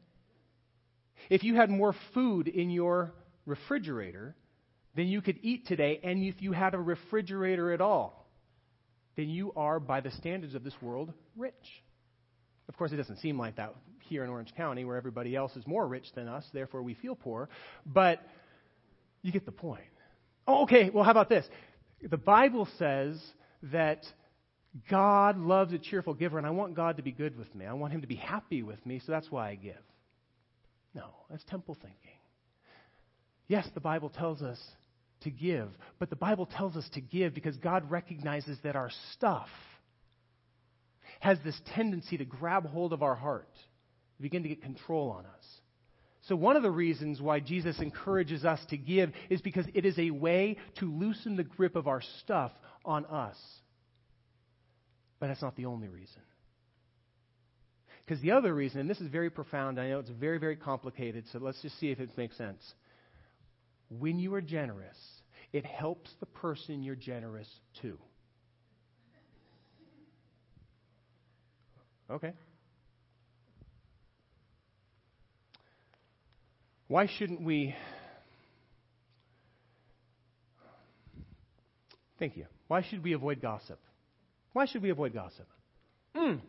[1.28, 3.12] if you had more food in your
[3.44, 4.36] refrigerator
[4.94, 8.30] than you could eat today, and if you had a refrigerator at all,
[9.16, 11.52] then you are, by the standards of this world, rich.
[12.68, 15.66] Of course, it doesn't seem like that here in Orange County, where everybody else is
[15.66, 17.48] more rich than us, therefore we feel poor.
[17.84, 18.20] But
[19.22, 19.82] you get the point.
[20.46, 21.44] Oh, okay, well, how about this?
[22.00, 23.20] The Bible says
[23.72, 24.04] that
[24.88, 27.66] God loves a cheerful giver, and I want God to be good with me.
[27.66, 29.74] I want Him to be happy with me, so that's why I give.
[30.94, 32.18] No, that's temple thinking.
[33.48, 34.58] Yes, the Bible tells us
[35.22, 39.48] to give, but the Bible tells us to give because God recognizes that our stuff
[41.20, 43.54] has this tendency to grab hold of our heart,
[44.16, 45.44] to begin to get control on us.
[46.22, 49.98] So, one of the reasons why Jesus encourages us to give is because it is
[49.98, 52.52] a way to loosen the grip of our stuff
[52.84, 53.36] on us.
[55.22, 56.20] But that's not the only reason.
[58.04, 61.26] Because the other reason, and this is very profound, I know it's very, very complicated,
[61.32, 62.60] so let's just see if it makes sense.
[63.88, 64.96] When you are generous,
[65.52, 67.46] it helps the person you're generous
[67.82, 67.96] to.
[72.10, 72.32] Okay.
[76.88, 77.76] Why shouldn't we?
[82.18, 82.46] Thank you.
[82.66, 83.78] Why should we avoid gossip?
[84.52, 85.48] Why should we avoid gossip?
[86.16, 86.40] Mm.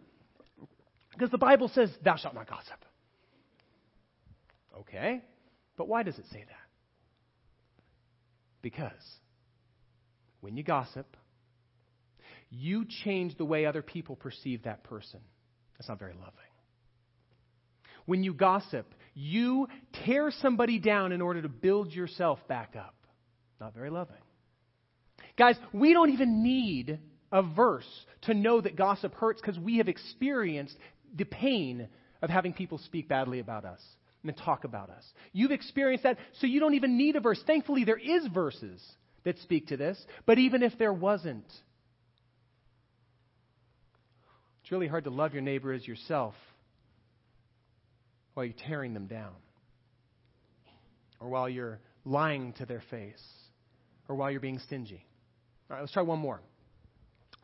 [1.11, 2.83] Because the Bible says, Thou shalt not gossip.
[4.79, 5.21] Okay.
[5.77, 6.55] But why does it say that?
[8.61, 8.91] Because
[10.41, 11.17] when you gossip,
[12.49, 15.19] you change the way other people perceive that person.
[15.77, 16.33] That's not very loving.
[18.05, 19.67] When you gossip, you
[20.05, 22.95] tear somebody down in order to build yourself back up.
[23.59, 24.17] Not very loving.
[25.37, 26.99] Guys, we don't even need
[27.33, 30.77] a verse to know that gossip hurts because we have experienced
[31.17, 31.89] the pain
[32.21, 33.81] of having people speak badly about us
[34.23, 35.03] and talk about us.
[35.33, 37.41] You've experienced that, so you don't even need a verse.
[37.45, 38.81] Thankfully, there is verses
[39.25, 41.47] that speak to this, but even if there wasn't,
[44.61, 46.35] it's really hard to love your neighbor as yourself
[48.35, 49.33] while you're tearing them down,
[51.19, 53.23] or while you're lying to their face,
[54.07, 55.05] or while you're being stingy.
[55.69, 56.39] All right, let's try one more.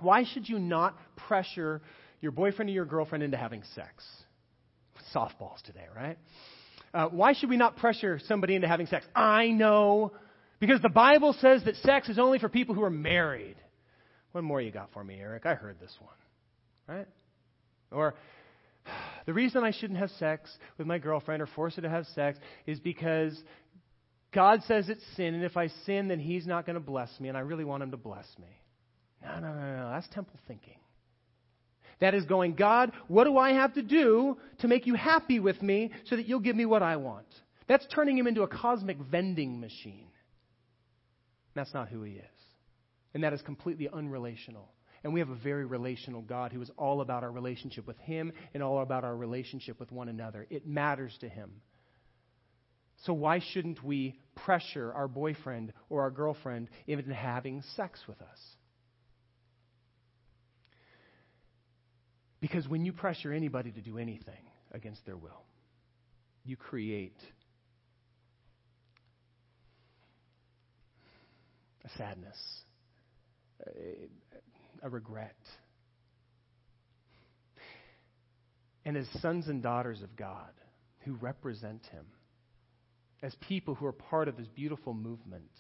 [0.02, 1.82] Why should you not pressure
[2.22, 4.06] your boyfriend or your girlfriend into having sex?
[5.14, 6.18] Softballs today, right?
[6.94, 9.06] Uh, why should we not pressure somebody into having sex?
[9.16, 10.12] I know,
[10.60, 13.56] because the Bible says that sex is only for people who are married.
[14.32, 15.46] One more you got for me, Eric.
[15.46, 16.98] I heard this one.
[16.98, 17.08] Right?
[17.92, 18.16] Or,
[19.26, 22.38] the reason I shouldn't have sex with my girlfriend or force her to have sex
[22.66, 23.40] is because
[24.32, 27.30] God says it's sin, and if I sin, then He's not going to bless me,
[27.30, 28.48] and I really want Him to bless me.
[29.24, 29.90] No, no, no, no.
[29.92, 30.78] That's temple thinking.
[32.00, 35.62] That is going, God, what do I have to do to make you happy with
[35.62, 37.28] me so that you'll give me what I want?
[37.68, 40.08] That's turning him into a cosmic vending machine.
[41.56, 42.26] That's not who he is.
[43.14, 44.68] And that is completely unrelational.
[45.04, 48.32] And we have a very relational God who is all about our relationship with him
[48.54, 50.48] and all about our relationship with one another.
[50.50, 51.62] It matters to him.
[53.06, 58.40] So why shouldn't we pressure our boyfriend or our girlfriend into having sex with us?
[62.42, 65.44] Because when you pressure anybody to do anything against their will,
[66.46, 67.18] you create
[71.84, 72.38] a sadness,
[73.68, 75.36] a, a regret.
[78.86, 80.52] And as sons and daughters of God
[81.00, 82.06] who represent Him,
[83.22, 85.52] as people who are part of this beautiful movement,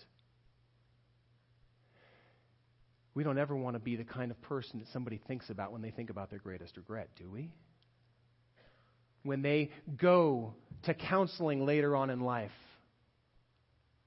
[3.13, 5.81] we don't ever want to be the kind of person that somebody thinks about when
[5.81, 7.51] they think about their greatest regret, do we?
[9.23, 12.51] When they go to counseling later on in life,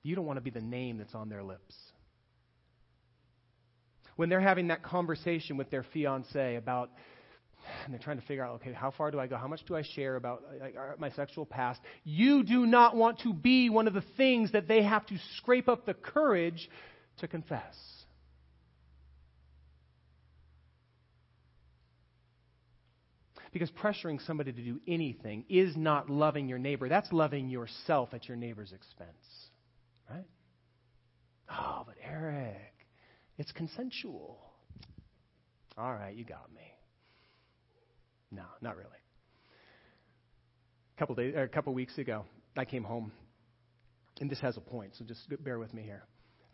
[0.03, 1.75] you don't want to be the name that's on their lips.
[4.17, 6.91] When they're having that conversation with their fiance about,
[7.85, 9.37] and they're trying to figure out, okay, how far do I go?
[9.37, 10.67] How much do I share about uh,
[10.99, 11.81] my sexual past?
[12.05, 15.69] You do not want to be one of the things that they have to scrape
[15.69, 16.69] up the courage
[17.19, 17.75] to confess.
[23.53, 26.89] Because pressuring somebody to do anything is not loving your neighbor.
[26.89, 29.11] That's loving yourself at your neighbor's expense.
[30.11, 30.25] Right?
[31.51, 32.75] Oh, but Eric,
[33.37, 34.39] it's consensual.
[35.77, 36.63] All right, you got me.
[38.31, 38.89] No, not really.
[40.97, 42.25] A couple days, or a couple weeks ago,
[42.57, 43.13] I came home,
[44.21, 46.05] and this has a point, so just bear with me here.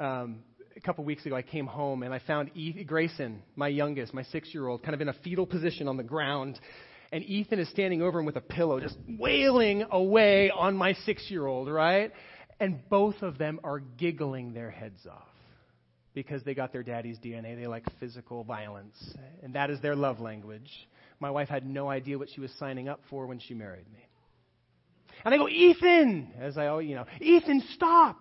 [0.00, 0.40] Um,
[0.76, 4.22] a couple weeks ago, I came home and I found e- Grayson, my youngest, my
[4.24, 6.58] six year old, kind of in a fetal position on the ground
[7.12, 11.30] and Ethan is standing over him with a pillow, just wailing away on my six
[11.30, 12.12] year old, right?
[12.60, 15.28] And both of them are giggling their heads off
[16.14, 17.56] because they got their daddy's DNA.
[17.58, 18.96] They like physical violence,
[19.42, 20.70] and that is their love language.
[21.20, 24.00] My wife had no idea what she was signing up for when she married me.
[25.24, 28.20] And I go, Ethan, as I always, you know, Ethan, stop.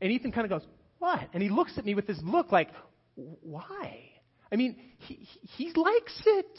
[0.00, 0.68] And Ethan kind of goes,
[0.98, 1.20] what?
[1.32, 2.68] And he looks at me with this look like,
[3.14, 4.10] why?
[4.52, 6.58] I mean, he, he likes it.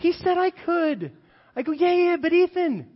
[0.00, 1.12] He said I could.
[1.54, 2.88] I go, yeah, yeah, but Ethan,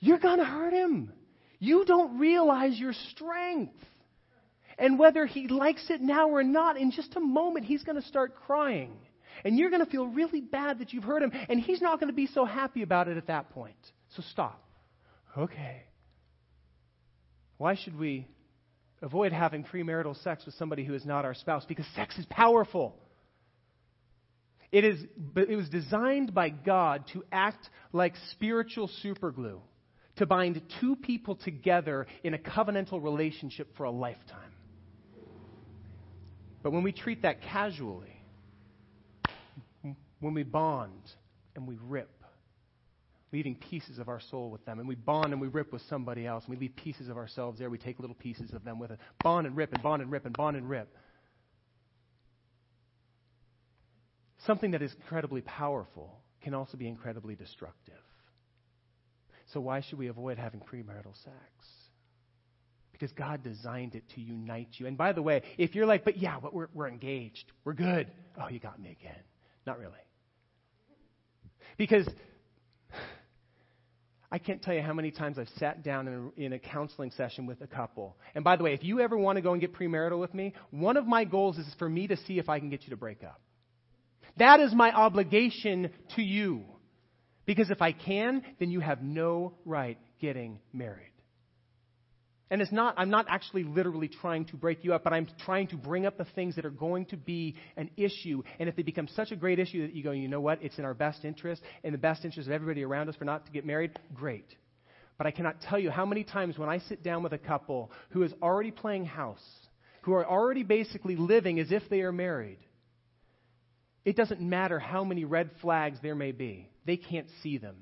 [0.00, 1.12] you're going to hurt him.
[1.58, 3.74] You don't realize your strength.
[4.78, 8.08] And whether he likes it now or not, in just a moment, he's going to
[8.08, 8.96] start crying.
[9.44, 12.08] And you're going to feel really bad that you've hurt him, and he's not going
[12.08, 13.76] to be so happy about it at that point.
[14.16, 14.64] So stop.
[15.36, 15.82] Okay.
[17.58, 18.26] Why should we
[19.02, 21.66] avoid having premarital sex with somebody who is not our spouse?
[21.66, 22.96] Because sex is powerful.
[24.74, 24.98] It, is,
[25.36, 29.60] it was designed by God to act like spiritual superglue,
[30.16, 34.50] to bind two people together in a covenantal relationship for a lifetime.
[36.64, 38.20] But when we treat that casually,
[40.18, 41.08] when we bond
[41.54, 42.10] and we rip,
[43.32, 46.26] leaving pieces of our soul with them, and we bond and we rip with somebody
[46.26, 48.90] else, and we leave pieces of ourselves there, we take little pieces of them with
[48.90, 48.98] us.
[49.22, 50.92] Bond and rip and bond and rip and bond and rip.
[54.46, 57.94] Something that is incredibly powerful can also be incredibly destructive.
[59.52, 61.34] So, why should we avoid having premarital sex?
[62.92, 64.86] Because God designed it to unite you.
[64.86, 68.10] And by the way, if you're like, but yeah, but we're, we're engaged, we're good.
[68.40, 69.20] Oh, you got me again.
[69.66, 69.92] Not really.
[71.76, 72.08] Because
[74.30, 77.10] I can't tell you how many times I've sat down in a, in a, counseling
[77.12, 78.16] session with a couple.
[78.34, 80.54] And by the way, if you ever want to go and get premarital with me,
[80.70, 82.96] one of my goals is for me to see if I can get you to
[82.96, 83.40] break up.
[84.38, 86.64] That is my obligation to you.
[87.46, 91.10] Because if I can, then you have no right getting married.
[92.50, 95.66] And it's not, I'm not actually literally trying to break you up, but I'm trying
[95.68, 98.42] to bring up the things that are going to be an issue.
[98.58, 100.78] And if they become such a great issue that you go, you know what, it's
[100.78, 103.52] in our best interest, in the best interest of everybody around us for not to
[103.52, 104.46] get married, great.
[105.16, 107.90] But I cannot tell you how many times when I sit down with a couple
[108.10, 109.44] who is already playing house,
[110.02, 112.58] who are already basically living as if they are married,
[114.04, 116.68] it doesn't matter how many red flags there may be.
[116.84, 117.76] They can't see them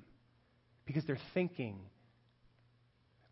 [0.86, 1.78] because they're thinking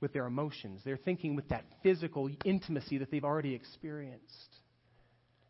[0.01, 0.81] with their emotions.
[0.85, 4.57] They're thinking with that physical intimacy that they've already experienced.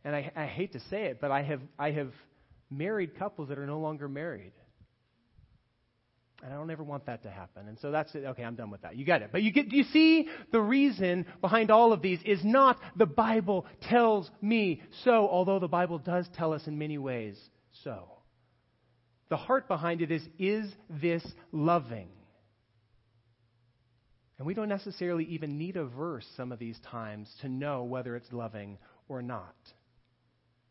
[0.04, 2.12] And I, I hate to say it, but I have, I have
[2.70, 4.52] married couples that are no longer married.
[6.42, 7.68] And I don't ever want that to happen.
[7.68, 8.24] And so that's it.
[8.24, 8.96] Okay, I'm done with that.
[8.96, 9.30] You get it.
[9.30, 13.06] But you get, do you see the reason behind all of these is not the
[13.06, 17.38] Bible tells me so, although the Bible does tell us in many ways
[17.84, 18.04] so.
[19.28, 22.08] The heart behind it is, is this loving?
[24.38, 28.16] And we don't necessarily even need a verse some of these times to know whether
[28.16, 29.54] it's loving or not.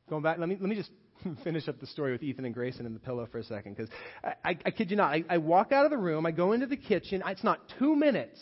[0.09, 0.89] Going back, let me, let me just
[1.43, 3.89] finish up the story with Ethan and Grayson and the pillow for a second, because
[4.23, 6.53] I, I, I, kid you not, I, I walk out of the room, I go
[6.53, 8.39] into the kitchen, it's not two minutes,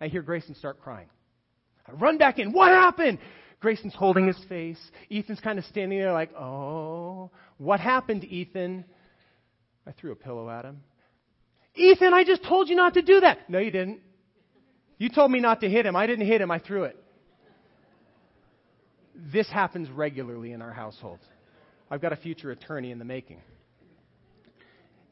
[0.00, 1.08] I hear Grayson start crying.
[1.86, 3.18] I run back in, what happened?
[3.60, 4.78] Grayson's holding his face.
[5.10, 8.84] Ethan's kind of standing there like, oh, what happened, Ethan?
[9.86, 10.80] I threw a pillow at him.
[11.76, 13.48] Ethan, I just told you not to do that.
[13.48, 14.00] No, you didn't.
[14.98, 15.96] You told me not to hit him.
[15.96, 16.96] I didn't hit him, I threw it.
[19.14, 21.20] This happens regularly in our household.
[21.92, 23.42] I've got a future attorney in the making.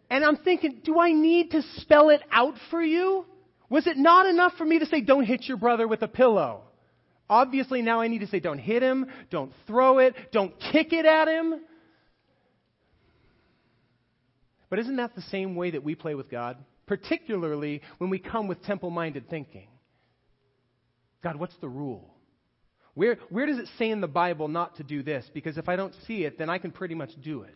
[0.09, 3.27] And I'm thinking, do I need to spell it out for you?
[3.69, 6.63] Was it not enough for me to say, don't hit your brother with a pillow?
[7.29, 11.05] Obviously, now I need to say, don't hit him, don't throw it, don't kick it
[11.05, 11.61] at him.
[14.71, 16.57] But isn't that the same way that we play with God?
[16.87, 19.69] Particularly when we come with temple minded thinking.
[21.23, 22.15] God, what's the rule?
[22.95, 25.29] Where, where does it say in the Bible not to do this?
[25.33, 27.55] Because if I don't see it, then I can pretty much do it.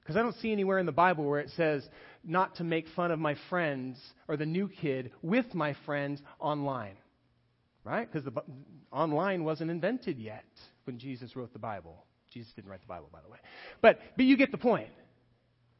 [0.00, 1.88] Because I don't see anywhere in the Bible where it says
[2.24, 6.96] not to make fun of my friends or the new kid with my friends online.
[7.84, 8.10] Right?
[8.10, 8.42] Because the
[8.92, 10.44] online wasn't invented yet
[10.84, 12.04] when Jesus wrote the Bible.
[12.32, 13.38] Jesus didn't write the Bible, by the way.
[13.80, 14.90] But, but you get the point.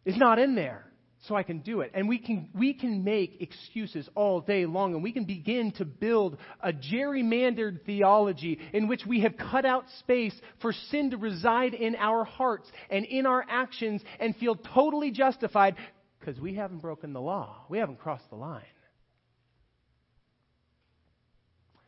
[0.05, 0.92] It's not in there
[1.23, 1.93] so I can do it.
[1.95, 5.85] And we can, we can make excuses all day long, and we can begin to
[5.85, 11.75] build a gerrymandered theology in which we have cut out space for sin to reside
[11.75, 15.77] in our hearts and in our actions and feel totally justified
[16.19, 17.65] because we haven't broken the law.
[17.69, 18.63] We haven't crossed the line.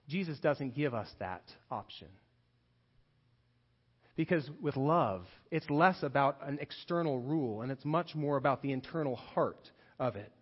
[0.08, 2.08] Jesus doesn't give us that option.
[4.16, 8.72] Because with love, it's less about an external rule and it's much more about the
[8.72, 10.32] internal heart of it.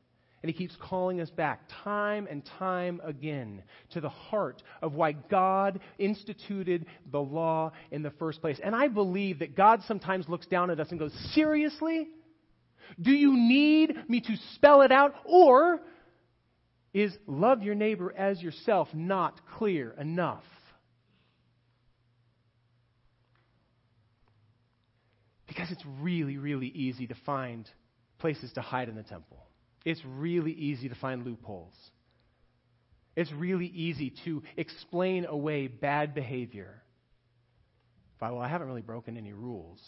[0.42, 3.62] And he keeps calling us back time and time again
[3.92, 8.58] to the heart of why God instituted the law in the first place.
[8.62, 12.08] And I believe that God sometimes looks down at us and goes, Seriously?
[13.00, 15.14] Do you need me to spell it out?
[15.24, 15.80] Or
[16.92, 20.44] is love your neighbor as yourself not clear enough?
[25.52, 27.68] Because it's really, really easy to find
[28.18, 29.36] places to hide in the temple.
[29.84, 31.74] It's really easy to find loopholes.
[33.16, 36.82] It's really easy to explain away bad behavior
[38.18, 39.78] by, well, I haven't really broken any rules,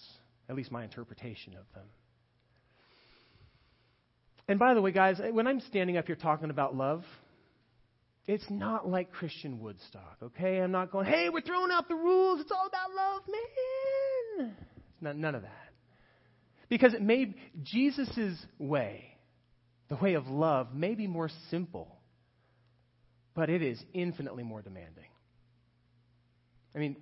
[0.50, 1.86] at least my interpretation of them.
[4.46, 7.04] And by the way, guys, when I'm standing up here talking about love,
[8.26, 10.60] it's not like Christian Woodstock, okay?
[10.60, 12.42] I'm not going, hey, we're throwing out the rules.
[12.42, 13.22] It's all about love,
[14.38, 14.56] man.
[15.04, 15.50] None of that.
[16.68, 19.04] Because it may, Jesus' way,
[19.88, 21.96] the way of love, may be more simple,
[23.34, 25.04] but it is infinitely more demanding.
[26.74, 26.96] I mean,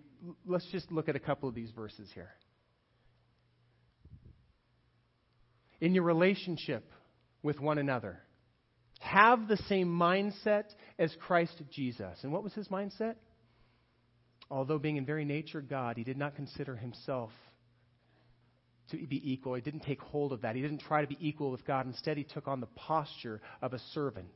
[0.46, 2.30] let's just look at a couple of these verses here.
[5.80, 6.84] In your relationship
[7.42, 8.20] with one another,
[9.00, 10.64] have the same mindset
[10.98, 12.18] as Christ Jesus.
[12.22, 13.16] And what was his mindset?
[14.50, 17.30] Although being in very nature God, he did not consider himself
[18.90, 19.54] to be equal.
[19.54, 20.56] He didn't take hold of that.
[20.56, 21.86] He didn't try to be equal with God.
[21.86, 24.26] Instead, he took on the posture of a servant.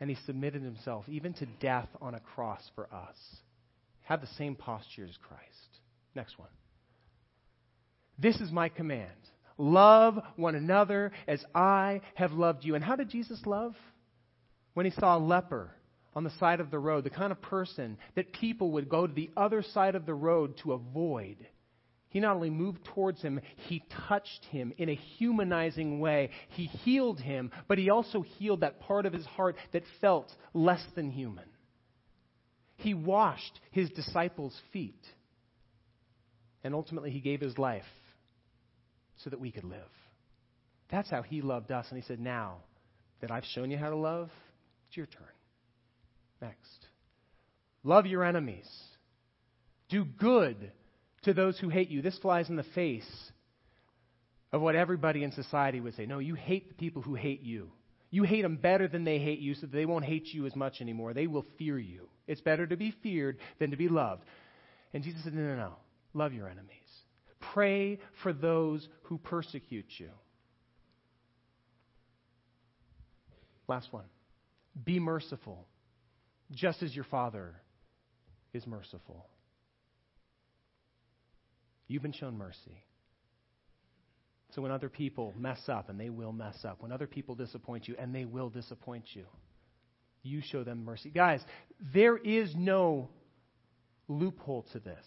[0.00, 3.16] And he submitted himself even to death on a cross for us.
[4.02, 5.80] Have the same posture as Christ.
[6.14, 6.48] Next one.
[8.18, 9.10] This is my command
[9.56, 12.74] love one another as I have loved you.
[12.74, 13.74] And how did Jesus love?
[14.74, 15.70] When he saw a leper
[16.14, 19.12] on the side of the road, the kind of person that people would go to
[19.12, 21.36] the other side of the road to avoid.
[22.14, 26.30] He not only moved towards him, he touched him in a humanizing way.
[26.50, 30.80] He healed him, but he also healed that part of his heart that felt less
[30.94, 31.46] than human.
[32.76, 35.04] He washed his disciples' feet.
[36.62, 37.82] And ultimately, he gave his life
[39.16, 39.80] so that we could live.
[40.92, 41.86] That's how he loved us.
[41.90, 42.58] And he said, Now
[43.22, 44.30] that I've shown you how to love,
[44.86, 45.26] it's your turn.
[46.40, 46.86] Next.
[47.82, 48.68] Love your enemies.
[49.88, 50.70] Do good
[51.24, 52.02] to those who hate you.
[52.02, 53.08] This flies in the face
[54.52, 56.06] of what everybody in society would say.
[56.06, 57.70] No, you hate the people who hate you.
[58.10, 60.80] You hate them better than they hate you so they won't hate you as much
[60.80, 61.12] anymore.
[61.12, 62.08] They will fear you.
[62.28, 64.22] It's better to be feared than to be loved.
[64.92, 65.72] And Jesus said, No, no, no.
[66.14, 66.70] Love your enemies.
[67.52, 70.10] Pray for those who persecute you.
[73.66, 74.04] Last one.
[74.84, 75.66] Be merciful,
[76.52, 77.54] just as your Father
[78.52, 79.26] is merciful.
[81.86, 82.82] You've been shown mercy.
[84.54, 87.88] So when other people mess up, and they will mess up, when other people disappoint
[87.88, 89.24] you, and they will disappoint you,
[90.22, 91.10] you show them mercy.
[91.10, 91.40] Guys,
[91.92, 93.08] there is no
[94.08, 95.04] loophole to this.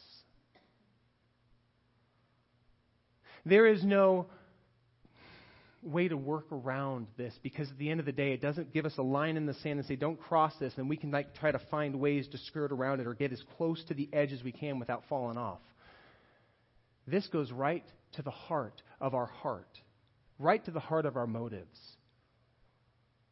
[3.46, 4.28] There is no
[5.82, 8.86] way to work around this because at the end of the day, it doesn't give
[8.86, 11.34] us a line in the sand and say, don't cross this, and we can like
[11.36, 14.34] try to find ways to skirt around it or get as close to the edge
[14.34, 15.60] as we can without falling off.
[17.08, 19.80] This goes right to the heart of our heart,
[20.38, 21.80] right to the heart of our motives.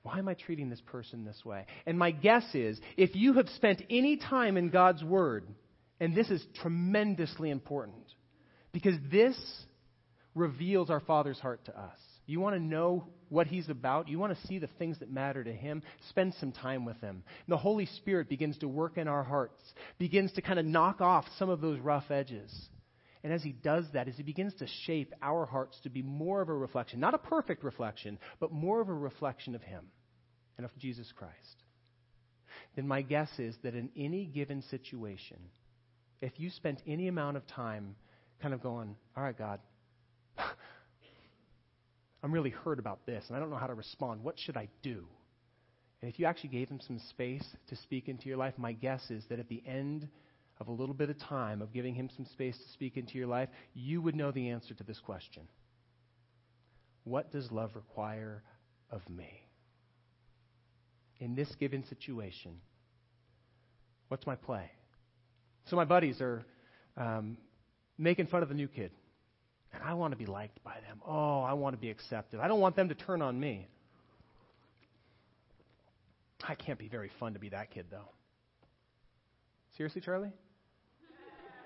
[0.04, 1.66] Why am I treating this person this way?
[1.86, 5.48] And my guess is if you have spent any time in God's Word,
[6.00, 8.06] and this is tremendously important,
[8.72, 9.36] because this
[10.36, 11.98] reveals our Father's heart to us.
[12.28, 14.08] You want to know what He's about?
[14.08, 15.82] You want to see the things that matter to Him?
[16.10, 17.24] Spend some time with Him.
[17.26, 19.62] And the Holy Spirit begins to work in our hearts,
[19.98, 22.54] begins to kind of knock off some of those rough edges.
[23.26, 26.44] And as he does that, as he begins to shape our hearts to be more
[26.44, 29.84] of a reflection, not a perfect reflection, but more of a reflection of him
[30.58, 31.64] and of Jesus Christ,
[32.76, 35.40] then my guess is that in any given situation,
[36.22, 37.96] if you spent any amount of time
[38.44, 39.60] kind of going, all right, God,
[42.24, 44.24] I'm really hurt about this, and I don't know how to respond.
[44.24, 45.04] What should I do?
[46.04, 49.10] And if you actually gave him some space to speak into your life, my guess
[49.10, 50.10] is that at the end
[50.60, 53.28] of a little bit of time, of giving Him some space to speak into your
[53.28, 55.44] life, you would know the answer to this question
[57.04, 58.44] What does love require
[58.90, 59.42] of me?
[61.20, 62.60] In this given situation,
[64.10, 64.70] what's my play?
[65.66, 66.46] So, my buddies are
[66.98, 67.38] um,
[67.98, 68.92] making fun of the new kid.
[69.74, 71.02] And I want to be liked by them.
[71.06, 72.40] Oh, I want to be accepted.
[72.40, 73.68] I don't want them to turn on me.
[76.48, 78.10] I can't be very fun to be that kid, though.
[79.76, 80.32] Seriously, Charlie?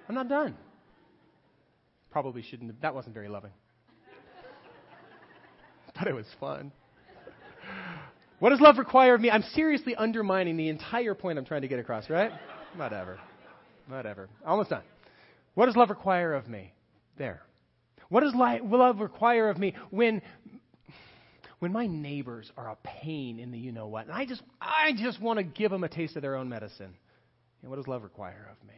[0.09, 0.57] I'm not done.
[2.11, 3.51] Probably shouldn't have, that wasn't very loving.
[5.95, 6.71] but it was fun.
[8.39, 9.29] What does love require of me?
[9.29, 12.31] I'm seriously undermining the entire point I'm trying to get across, right?
[12.75, 13.19] Whatever.
[13.87, 14.29] Whatever.
[14.45, 14.83] Almost done.
[15.53, 16.73] What does love require of me?
[17.17, 17.41] There.
[18.07, 20.21] What does love require of me when
[21.59, 24.93] when my neighbors are a pain in the you know what, and I just I
[24.97, 26.95] just want to give them a taste of their own medicine?
[27.61, 28.73] Know, what does love require of me?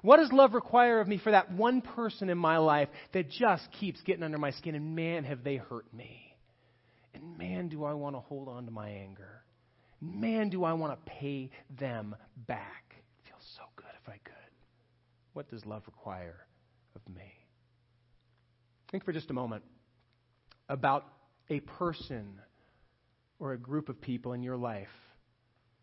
[0.00, 3.70] What does love require of me for that one person in my life that just
[3.78, 6.34] keeps getting under my skin and man have they hurt me?
[7.14, 9.42] And man do I want to hold on to my anger.
[10.00, 12.16] Man do I want to pay them
[12.48, 12.84] back.
[12.90, 14.34] It feels so good if I could.
[15.34, 16.46] What does love require
[16.96, 17.32] of me?
[18.90, 19.62] Think for just a moment
[20.68, 21.06] about
[21.48, 22.40] a person
[23.38, 24.88] or a group of people in your life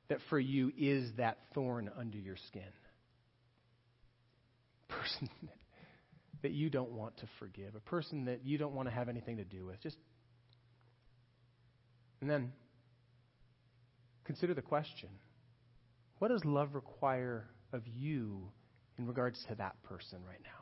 [0.10, 2.64] that for you is that thorn under your skin.
[4.90, 5.30] Person
[6.42, 9.38] that you don't want to forgive, a person that you don't want to have anything
[9.38, 9.80] to do with.
[9.82, 9.98] Just
[12.22, 12.52] and then
[14.26, 15.10] consider the question.
[16.18, 18.50] What does love require of you
[18.98, 20.60] in regards to that person right now?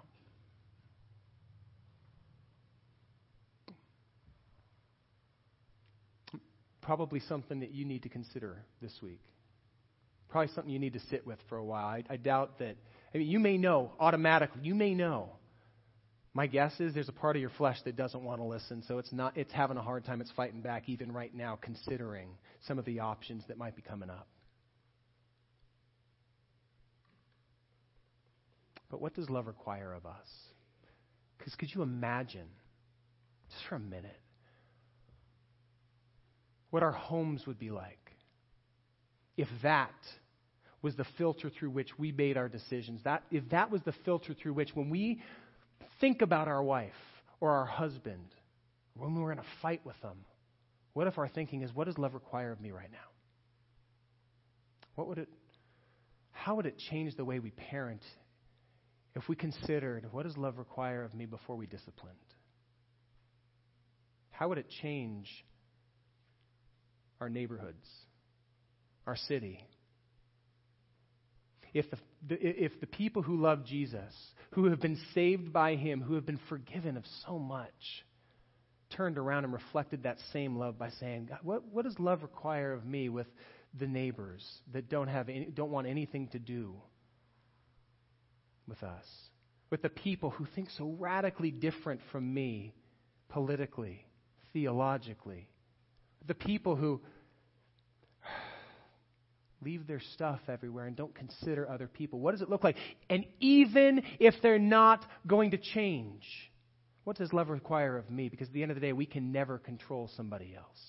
[6.88, 9.22] probably something that you need to consider this week.
[10.30, 11.86] Probably something you need to sit with for a while.
[11.86, 12.78] I, I doubt that.
[13.18, 14.62] I mean, you may know automatically.
[14.62, 15.30] You may know.
[16.36, 19.00] My guess is there's a part of your flesh that doesn't want to listen, so
[19.00, 19.36] it's not.
[19.36, 20.22] It's having a hard time.
[20.22, 22.30] It's fighting back even right now, considering
[22.68, 24.28] some of the options that might be coming up.
[28.92, 30.28] But what does love require of us?
[31.40, 32.48] Because could you imagine,
[33.50, 34.22] just for a minute,
[36.70, 38.12] what our homes would be like
[39.38, 39.90] if that
[40.82, 43.02] was the filter through which we made our decisions.
[43.04, 45.22] That, if that was the filter through which, when we
[46.00, 46.92] think about our wife
[47.40, 48.28] or our husband,
[48.96, 50.18] when we were in a fight with them,
[50.94, 52.98] what if our thinking is, what does love require of me right now?
[54.96, 55.30] What would it,
[56.32, 58.02] how would it change the way we parent
[59.16, 62.18] if we considered, what does love require of me before we disciplined?
[64.30, 65.28] How would it change
[67.20, 67.88] our neighborhoods,
[69.06, 69.60] our city.
[71.78, 71.98] If the,
[72.40, 74.14] if the people who love Jesus,
[74.52, 78.06] who have been saved by Him, who have been forgiven of so much,
[78.96, 82.86] turned around and reflected that same love by saying, what, what does love require of
[82.86, 83.28] me with
[83.78, 86.74] the neighbors that don't, have any, don't want anything to do
[88.68, 89.06] with us?
[89.70, 92.74] With the people who think so radically different from me
[93.30, 94.06] politically,
[94.54, 95.50] theologically,
[96.26, 97.02] the people who
[99.62, 102.20] leave their stuff everywhere and don't consider other people.
[102.20, 102.78] What does it look like?
[103.10, 106.24] And even if they're not going to change,
[107.04, 108.30] what does love require of me?
[108.30, 110.80] Because at the end of the day, we can never control somebody else.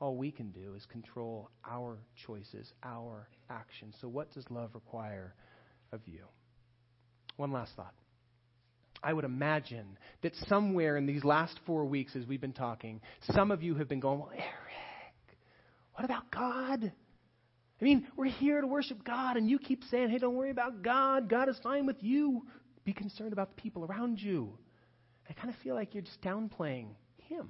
[0.00, 3.94] All we can do is control our choices, our actions.
[4.00, 5.34] So, what does love require
[5.92, 6.20] of you?
[7.36, 7.94] One last thought.
[9.02, 13.50] I would imagine that somewhere in these last four weeks, as we've been talking, some
[13.50, 15.38] of you have been going, Well, Eric,
[15.94, 16.92] what about God?
[17.80, 20.82] I mean, we're here to worship God, and you keep saying, Hey, don't worry about
[20.82, 21.28] God.
[21.28, 22.46] God is fine with you.
[22.84, 24.52] Be concerned about the people around you.
[25.28, 27.48] I kind of feel like you're just downplaying Him,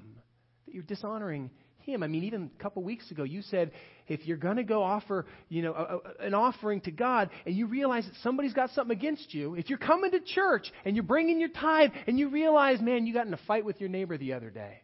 [0.66, 1.50] that you're dishonoring
[1.88, 2.02] him.
[2.02, 3.72] I mean, even a couple weeks ago, you said
[4.06, 7.54] if you're going to go offer, you know, a, a, an offering to God, and
[7.54, 11.02] you realize that somebody's got something against you, if you're coming to church and you're
[11.02, 14.18] bringing your tithe, and you realize, man, you got in a fight with your neighbor
[14.18, 14.82] the other day,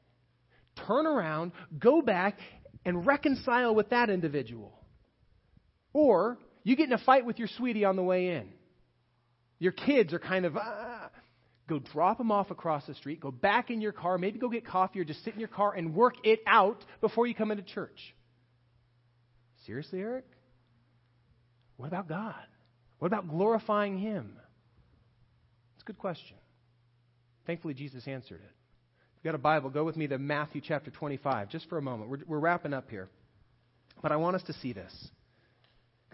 [0.87, 2.39] turn around, go back,
[2.85, 4.73] and reconcile with that individual.
[5.95, 8.51] Or you get in a fight with your sweetie on the way in.
[9.59, 11.11] Your kids are kind of, ah,
[11.67, 14.67] Go drop them off across the street, go back in your car, maybe go get
[14.67, 17.63] coffee or just sit in your car and work it out before you come into
[17.63, 18.15] church.
[19.65, 20.27] Seriously, Eric?
[21.79, 22.35] What about God?
[22.99, 24.37] What about glorifying Him?
[25.75, 26.37] It's a good question.
[27.47, 28.53] Thankfully, Jesus answered it.
[29.17, 31.83] If you've got a Bible, go with me to Matthew chapter 25, just for a
[31.83, 32.11] moment.
[32.11, 33.09] We're, we're wrapping up here.
[34.03, 34.93] But I want us to see this,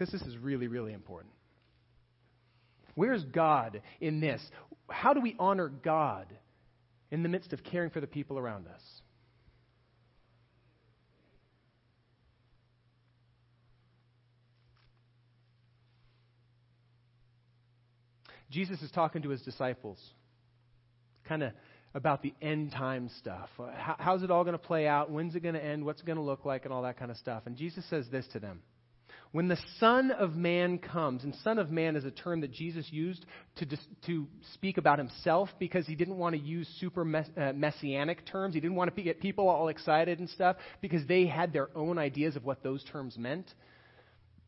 [0.01, 1.30] because this is really, really important.
[2.94, 4.40] Where's God in this?
[4.88, 6.26] How do we honor God
[7.11, 8.80] in the midst of caring for the people around us?
[18.51, 19.98] Jesus is talking to his disciples,
[21.28, 21.53] kind of
[21.92, 23.51] about the end time stuff.
[23.76, 25.11] How's it all going to play out?
[25.11, 25.84] When's it going to end?
[25.84, 26.64] What's it going to look like?
[26.64, 27.42] And all that kind of stuff.
[27.44, 28.62] And Jesus says this to them
[29.32, 32.86] When the Son of Man comes, and Son of Man is a term that Jesus
[32.90, 33.24] used
[33.56, 38.26] to, dis- to speak about himself because he didn't want to use super uh, messianic
[38.26, 38.54] terms.
[38.54, 41.96] He didn't want to get people all excited and stuff because they had their own
[41.96, 43.46] ideas of what those terms meant.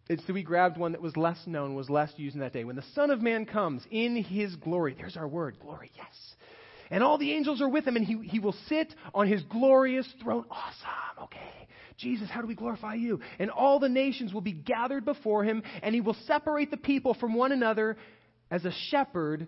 [0.08, 2.64] And so we grabbed one that was less known, was less used in that day.
[2.64, 6.34] When the Son of Man comes in his glory, there's our word, glory, yes.
[6.93, 10.07] And all the angels are with him, and he, he will sit on his glorious
[10.22, 10.45] throne.
[10.51, 11.68] Awesome, okay.
[11.97, 13.20] Jesus, how do we glorify you?
[13.38, 17.14] And all the nations will be gathered before him, and he will separate the people
[17.14, 17.97] from one another
[18.51, 19.47] as a shepherd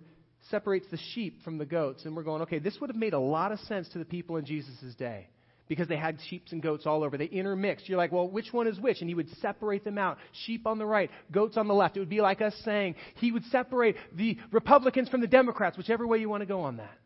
[0.51, 2.07] separates the sheep from the goats.
[2.07, 4.39] And we're going, okay, this would have made a lot of sense to the people
[4.39, 5.29] in Jesus' day
[5.69, 7.19] because they had sheep and goats all over.
[7.19, 7.91] They intermixed.
[7.91, 9.01] You're like, well, which one is which?
[9.01, 10.17] And he would separate them out.
[10.47, 11.99] Sheep on the right, goats on the left.
[11.99, 16.07] It would be like us saying he would separate the Republicans from the Democrats, whichever
[16.07, 16.99] way you want to go on that.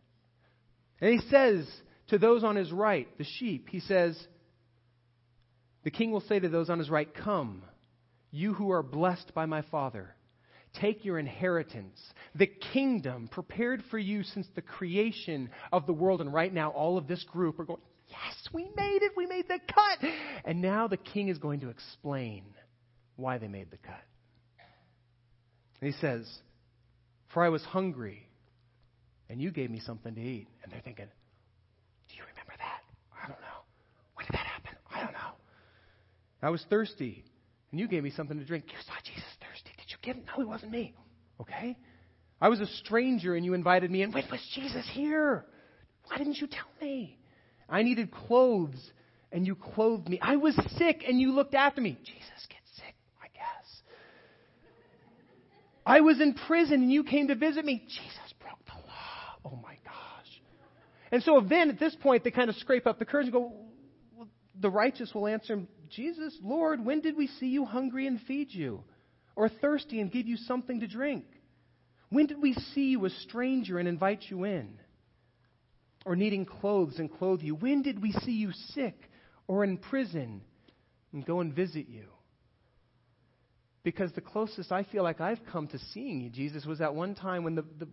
[1.00, 1.66] And he says
[2.08, 4.18] to those on his right, the sheep, he says,
[5.84, 7.62] the king will say to those on his right, Come,
[8.30, 10.14] you who are blessed by my Father.
[10.74, 11.98] Take your inheritance,
[12.34, 16.20] the kingdom prepared for you since the creation of the world.
[16.20, 19.12] And right now, all of this group are going, Yes, we made it.
[19.16, 20.10] We made the cut.
[20.44, 22.44] And now the king is going to explain
[23.16, 24.04] why they made the cut.
[25.80, 26.26] And he says,
[27.32, 28.27] For I was hungry,
[29.28, 30.48] and you gave me something to eat.
[30.62, 31.06] And they're thinking,
[32.08, 32.80] Do you remember that?
[33.22, 33.60] I don't know.
[34.14, 34.72] When did that happen?
[34.94, 35.34] I don't know.
[36.42, 37.24] I was thirsty,
[37.70, 38.64] and you gave me something to drink.
[38.68, 39.70] You saw Jesus thirsty.
[39.76, 40.24] Did you give him?
[40.26, 40.94] No, it wasn't me.
[41.40, 41.76] Okay?
[42.40, 44.12] I was a stranger, and you invited me in.
[44.12, 45.44] When was Jesus here?
[46.06, 47.18] Why didn't you tell me?
[47.68, 48.78] I needed clothes,
[49.32, 50.18] and you clothed me.
[50.22, 51.98] I was sick, and you looked after me.
[52.04, 53.82] Jesus gets sick, I guess.
[55.84, 57.82] I was in prison, and you came to visit me.
[57.86, 59.52] Jesus broke the law.
[59.52, 60.42] Oh my gosh.
[61.10, 63.52] And so then, at this point, they kind of scrape up the courage and go,
[64.14, 64.28] well,
[64.60, 68.48] the righteous will answer him, Jesus, Lord, when did we see you hungry and feed
[68.52, 68.84] you?
[69.36, 71.24] Or thirsty and give you something to drink?
[72.10, 74.78] When did we see you a stranger and invite you in?
[76.04, 77.54] Or needing clothes and clothe you?
[77.54, 78.98] When did we see you sick
[79.46, 80.42] or in prison
[81.12, 82.06] and go and visit you?
[83.82, 87.14] Because the closest I feel like I've come to seeing you, Jesus, was that one
[87.14, 87.90] time when the, the, the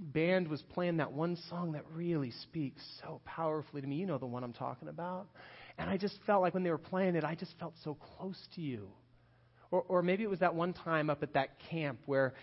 [0.00, 3.96] band was playing that one song that really speaks so powerfully to me.
[3.96, 5.28] You know the one I'm talking about.
[5.78, 8.38] And I just felt like when they were playing it, I just felt so close
[8.54, 8.88] to you.
[9.70, 12.34] Or, or maybe it was that one time up at that camp where,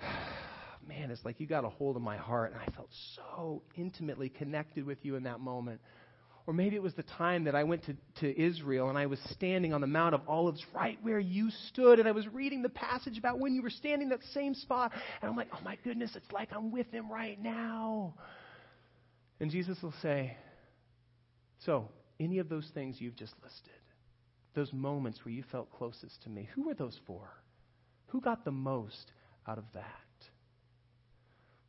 [0.88, 4.28] man, it's like you got a hold of my heart, and I felt so intimately
[4.28, 5.80] connected with you in that moment.
[6.50, 9.20] Or maybe it was the time that I went to, to Israel and I was
[9.30, 12.68] standing on the Mount of Olives right where you stood, and I was reading the
[12.68, 14.90] passage about when you were standing that same spot.
[15.22, 18.14] And I'm like, oh my goodness, it's like I'm with him right now.
[19.38, 20.36] And Jesus will say,
[21.64, 21.88] So,
[22.18, 23.70] any of those things you've just listed,
[24.56, 27.30] those moments where you felt closest to me, who were those for?
[28.08, 29.12] Who got the most
[29.46, 29.84] out of that?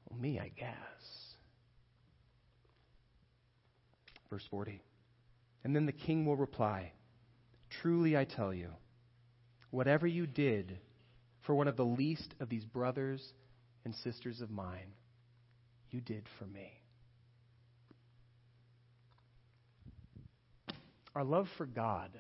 [0.10, 1.21] Well, me, I guess.
[4.32, 4.82] Verse 40.
[5.64, 6.94] And then the king will reply
[7.82, 8.70] Truly I tell you,
[9.70, 10.78] whatever you did
[11.42, 13.22] for one of the least of these brothers
[13.86, 14.94] and sisters of mine,
[15.90, 16.72] you did for me.
[21.16, 22.12] Our love for God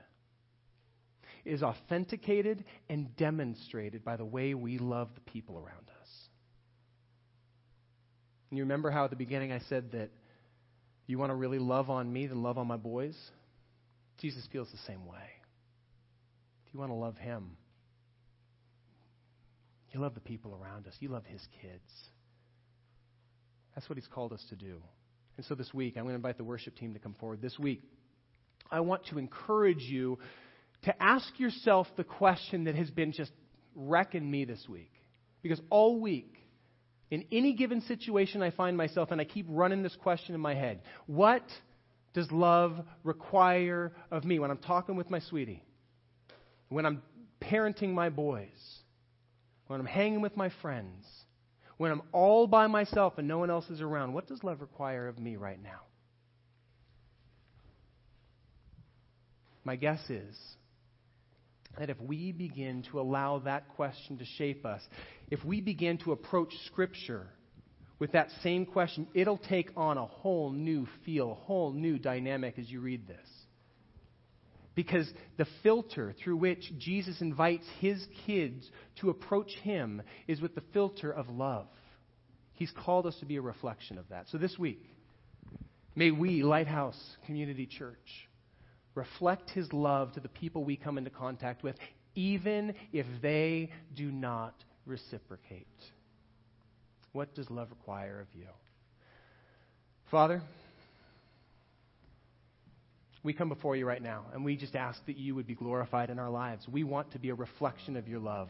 [1.45, 6.09] is authenticated and demonstrated by the way we love the people around us.
[8.49, 10.11] And you remember how at the beginning I said that
[11.07, 13.17] you want to really love on me, then love on my boys?
[14.19, 15.29] Jesus feels the same way.
[16.65, 17.57] If you want to love him,
[19.91, 21.91] you love the people around us, you love his kids.
[23.75, 24.81] That's what he's called us to do.
[25.37, 27.41] And so this week, I'm going to invite the worship team to come forward.
[27.41, 27.81] This week,
[28.69, 30.19] I want to encourage you
[30.83, 33.31] to ask yourself the question that has been just
[33.75, 34.91] wrecking me this week.
[35.41, 36.35] Because all week,
[37.11, 40.55] in any given situation I find myself, and I keep running this question in my
[40.55, 41.43] head What
[42.13, 45.63] does love require of me when I'm talking with my sweetie?
[46.69, 47.01] When I'm
[47.41, 48.47] parenting my boys?
[49.67, 51.05] When I'm hanging with my friends?
[51.77, 54.13] When I'm all by myself and no one else is around?
[54.13, 55.81] What does love require of me right now?
[59.63, 60.37] My guess is
[61.79, 64.81] that if we begin to allow that question to shape us,
[65.29, 67.27] if we begin to approach Scripture
[67.99, 72.57] with that same question, it'll take on a whole new feel, a whole new dynamic
[72.57, 73.27] as you read this.
[74.73, 78.69] Because the filter through which Jesus invites his kids
[79.01, 81.67] to approach him is with the filter of love.
[82.53, 84.27] He's called us to be a reflection of that.
[84.29, 84.83] So this week,
[85.95, 88.29] may we, Lighthouse Community Church,
[88.95, 91.75] reflect his love to the people we come into contact with
[92.15, 94.53] even if they do not
[94.85, 95.67] reciprocate.
[97.13, 98.47] What does love require of you?
[100.09, 100.41] Father,
[103.23, 106.09] we come before you right now, and we just ask that you would be glorified
[106.09, 106.67] in our lives.
[106.67, 108.49] We want to be a reflection of your love.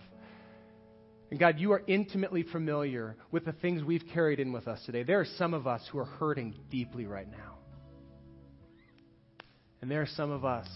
[1.29, 5.03] And God, you are intimately familiar with the things we've carried in with us today.
[5.03, 7.60] There are some of us who are hurting deeply right now.
[9.81, 10.67] And there are some of us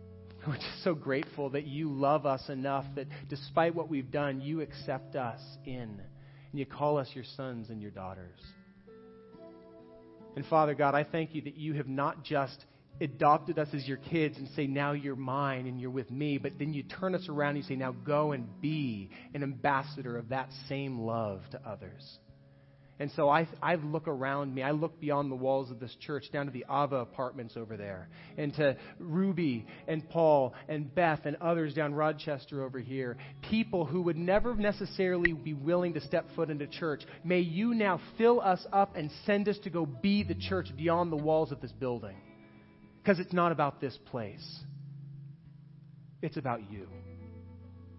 [0.40, 4.40] who are just so grateful that you love us enough that despite what we've done,
[4.40, 6.00] you accept us in.
[6.50, 8.40] And you call us your sons and your daughters.
[10.36, 12.64] And Father God, I thank you that you have not just
[13.00, 16.52] adopted us as your kids and say, now you're mine and you're with me, but
[16.58, 20.28] then you turn us around and you say, now go and be an ambassador of
[20.28, 22.18] that same love to others.
[23.00, 24.62] And so I, I look around me.
[24.62, 28.10] I look beyond the walls of this church down to the Ava apartments over there,
[28.36, 33.16] and to Ruby and Paul and Beth and others down Rochester over here.
[33.48, 37.02] People who would never necessarily be willing to step foot into church.
[37.24, 41.10] May you now fill us up and send us to go be the church beyond
[41.10, 42.16] the walls of this building.
[43.02, 44.60] Because it's not about this place,
[46.20, 46.86] it's about you.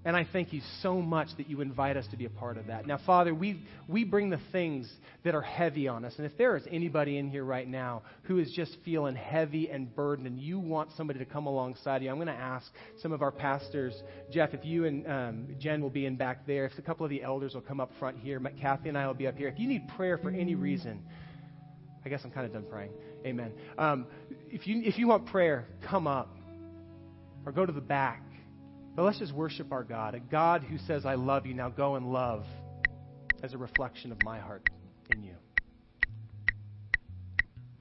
[0.03, 2.67] And I thank you so much that you invite us to be a part of
[2.67, 2.87] that.
[2.87, 4.91] Now, Father, we, we bring the things
[5.23, 6.15] that are heavy on us.
[6.17, 9.95] And if there is anybody in here right now who is just feeling heavy and
[9.95, 12.65] burdened and you want somebody to come alongside you, I'm going to ask
[12.99, 13.93] some of our pastors,
[14.31, 17.11] Jeff, if you and um, Jen will be in back there, if a couple of
[17.11, 19.49] the elders will come up front here, Kathy and I will be up here.
[19.49, 21.03] If you need prayer for any reason,
[22.03, 22.91] I guess I'm kind of done praying.
[23.23, 23.51] Amen.
[23.77, 24.07] Um,
[24.49, 26.35] if, you, if you want prayer, come up
[27.45, 28.23] or go to the back.
[29.01, 31.55] But let's just worship our God, a God who says, I love you.
[31.55, 32.45] Now go and love
[33.41, 34.61] as a reflection of my heart
[35.09, 35.33] in you.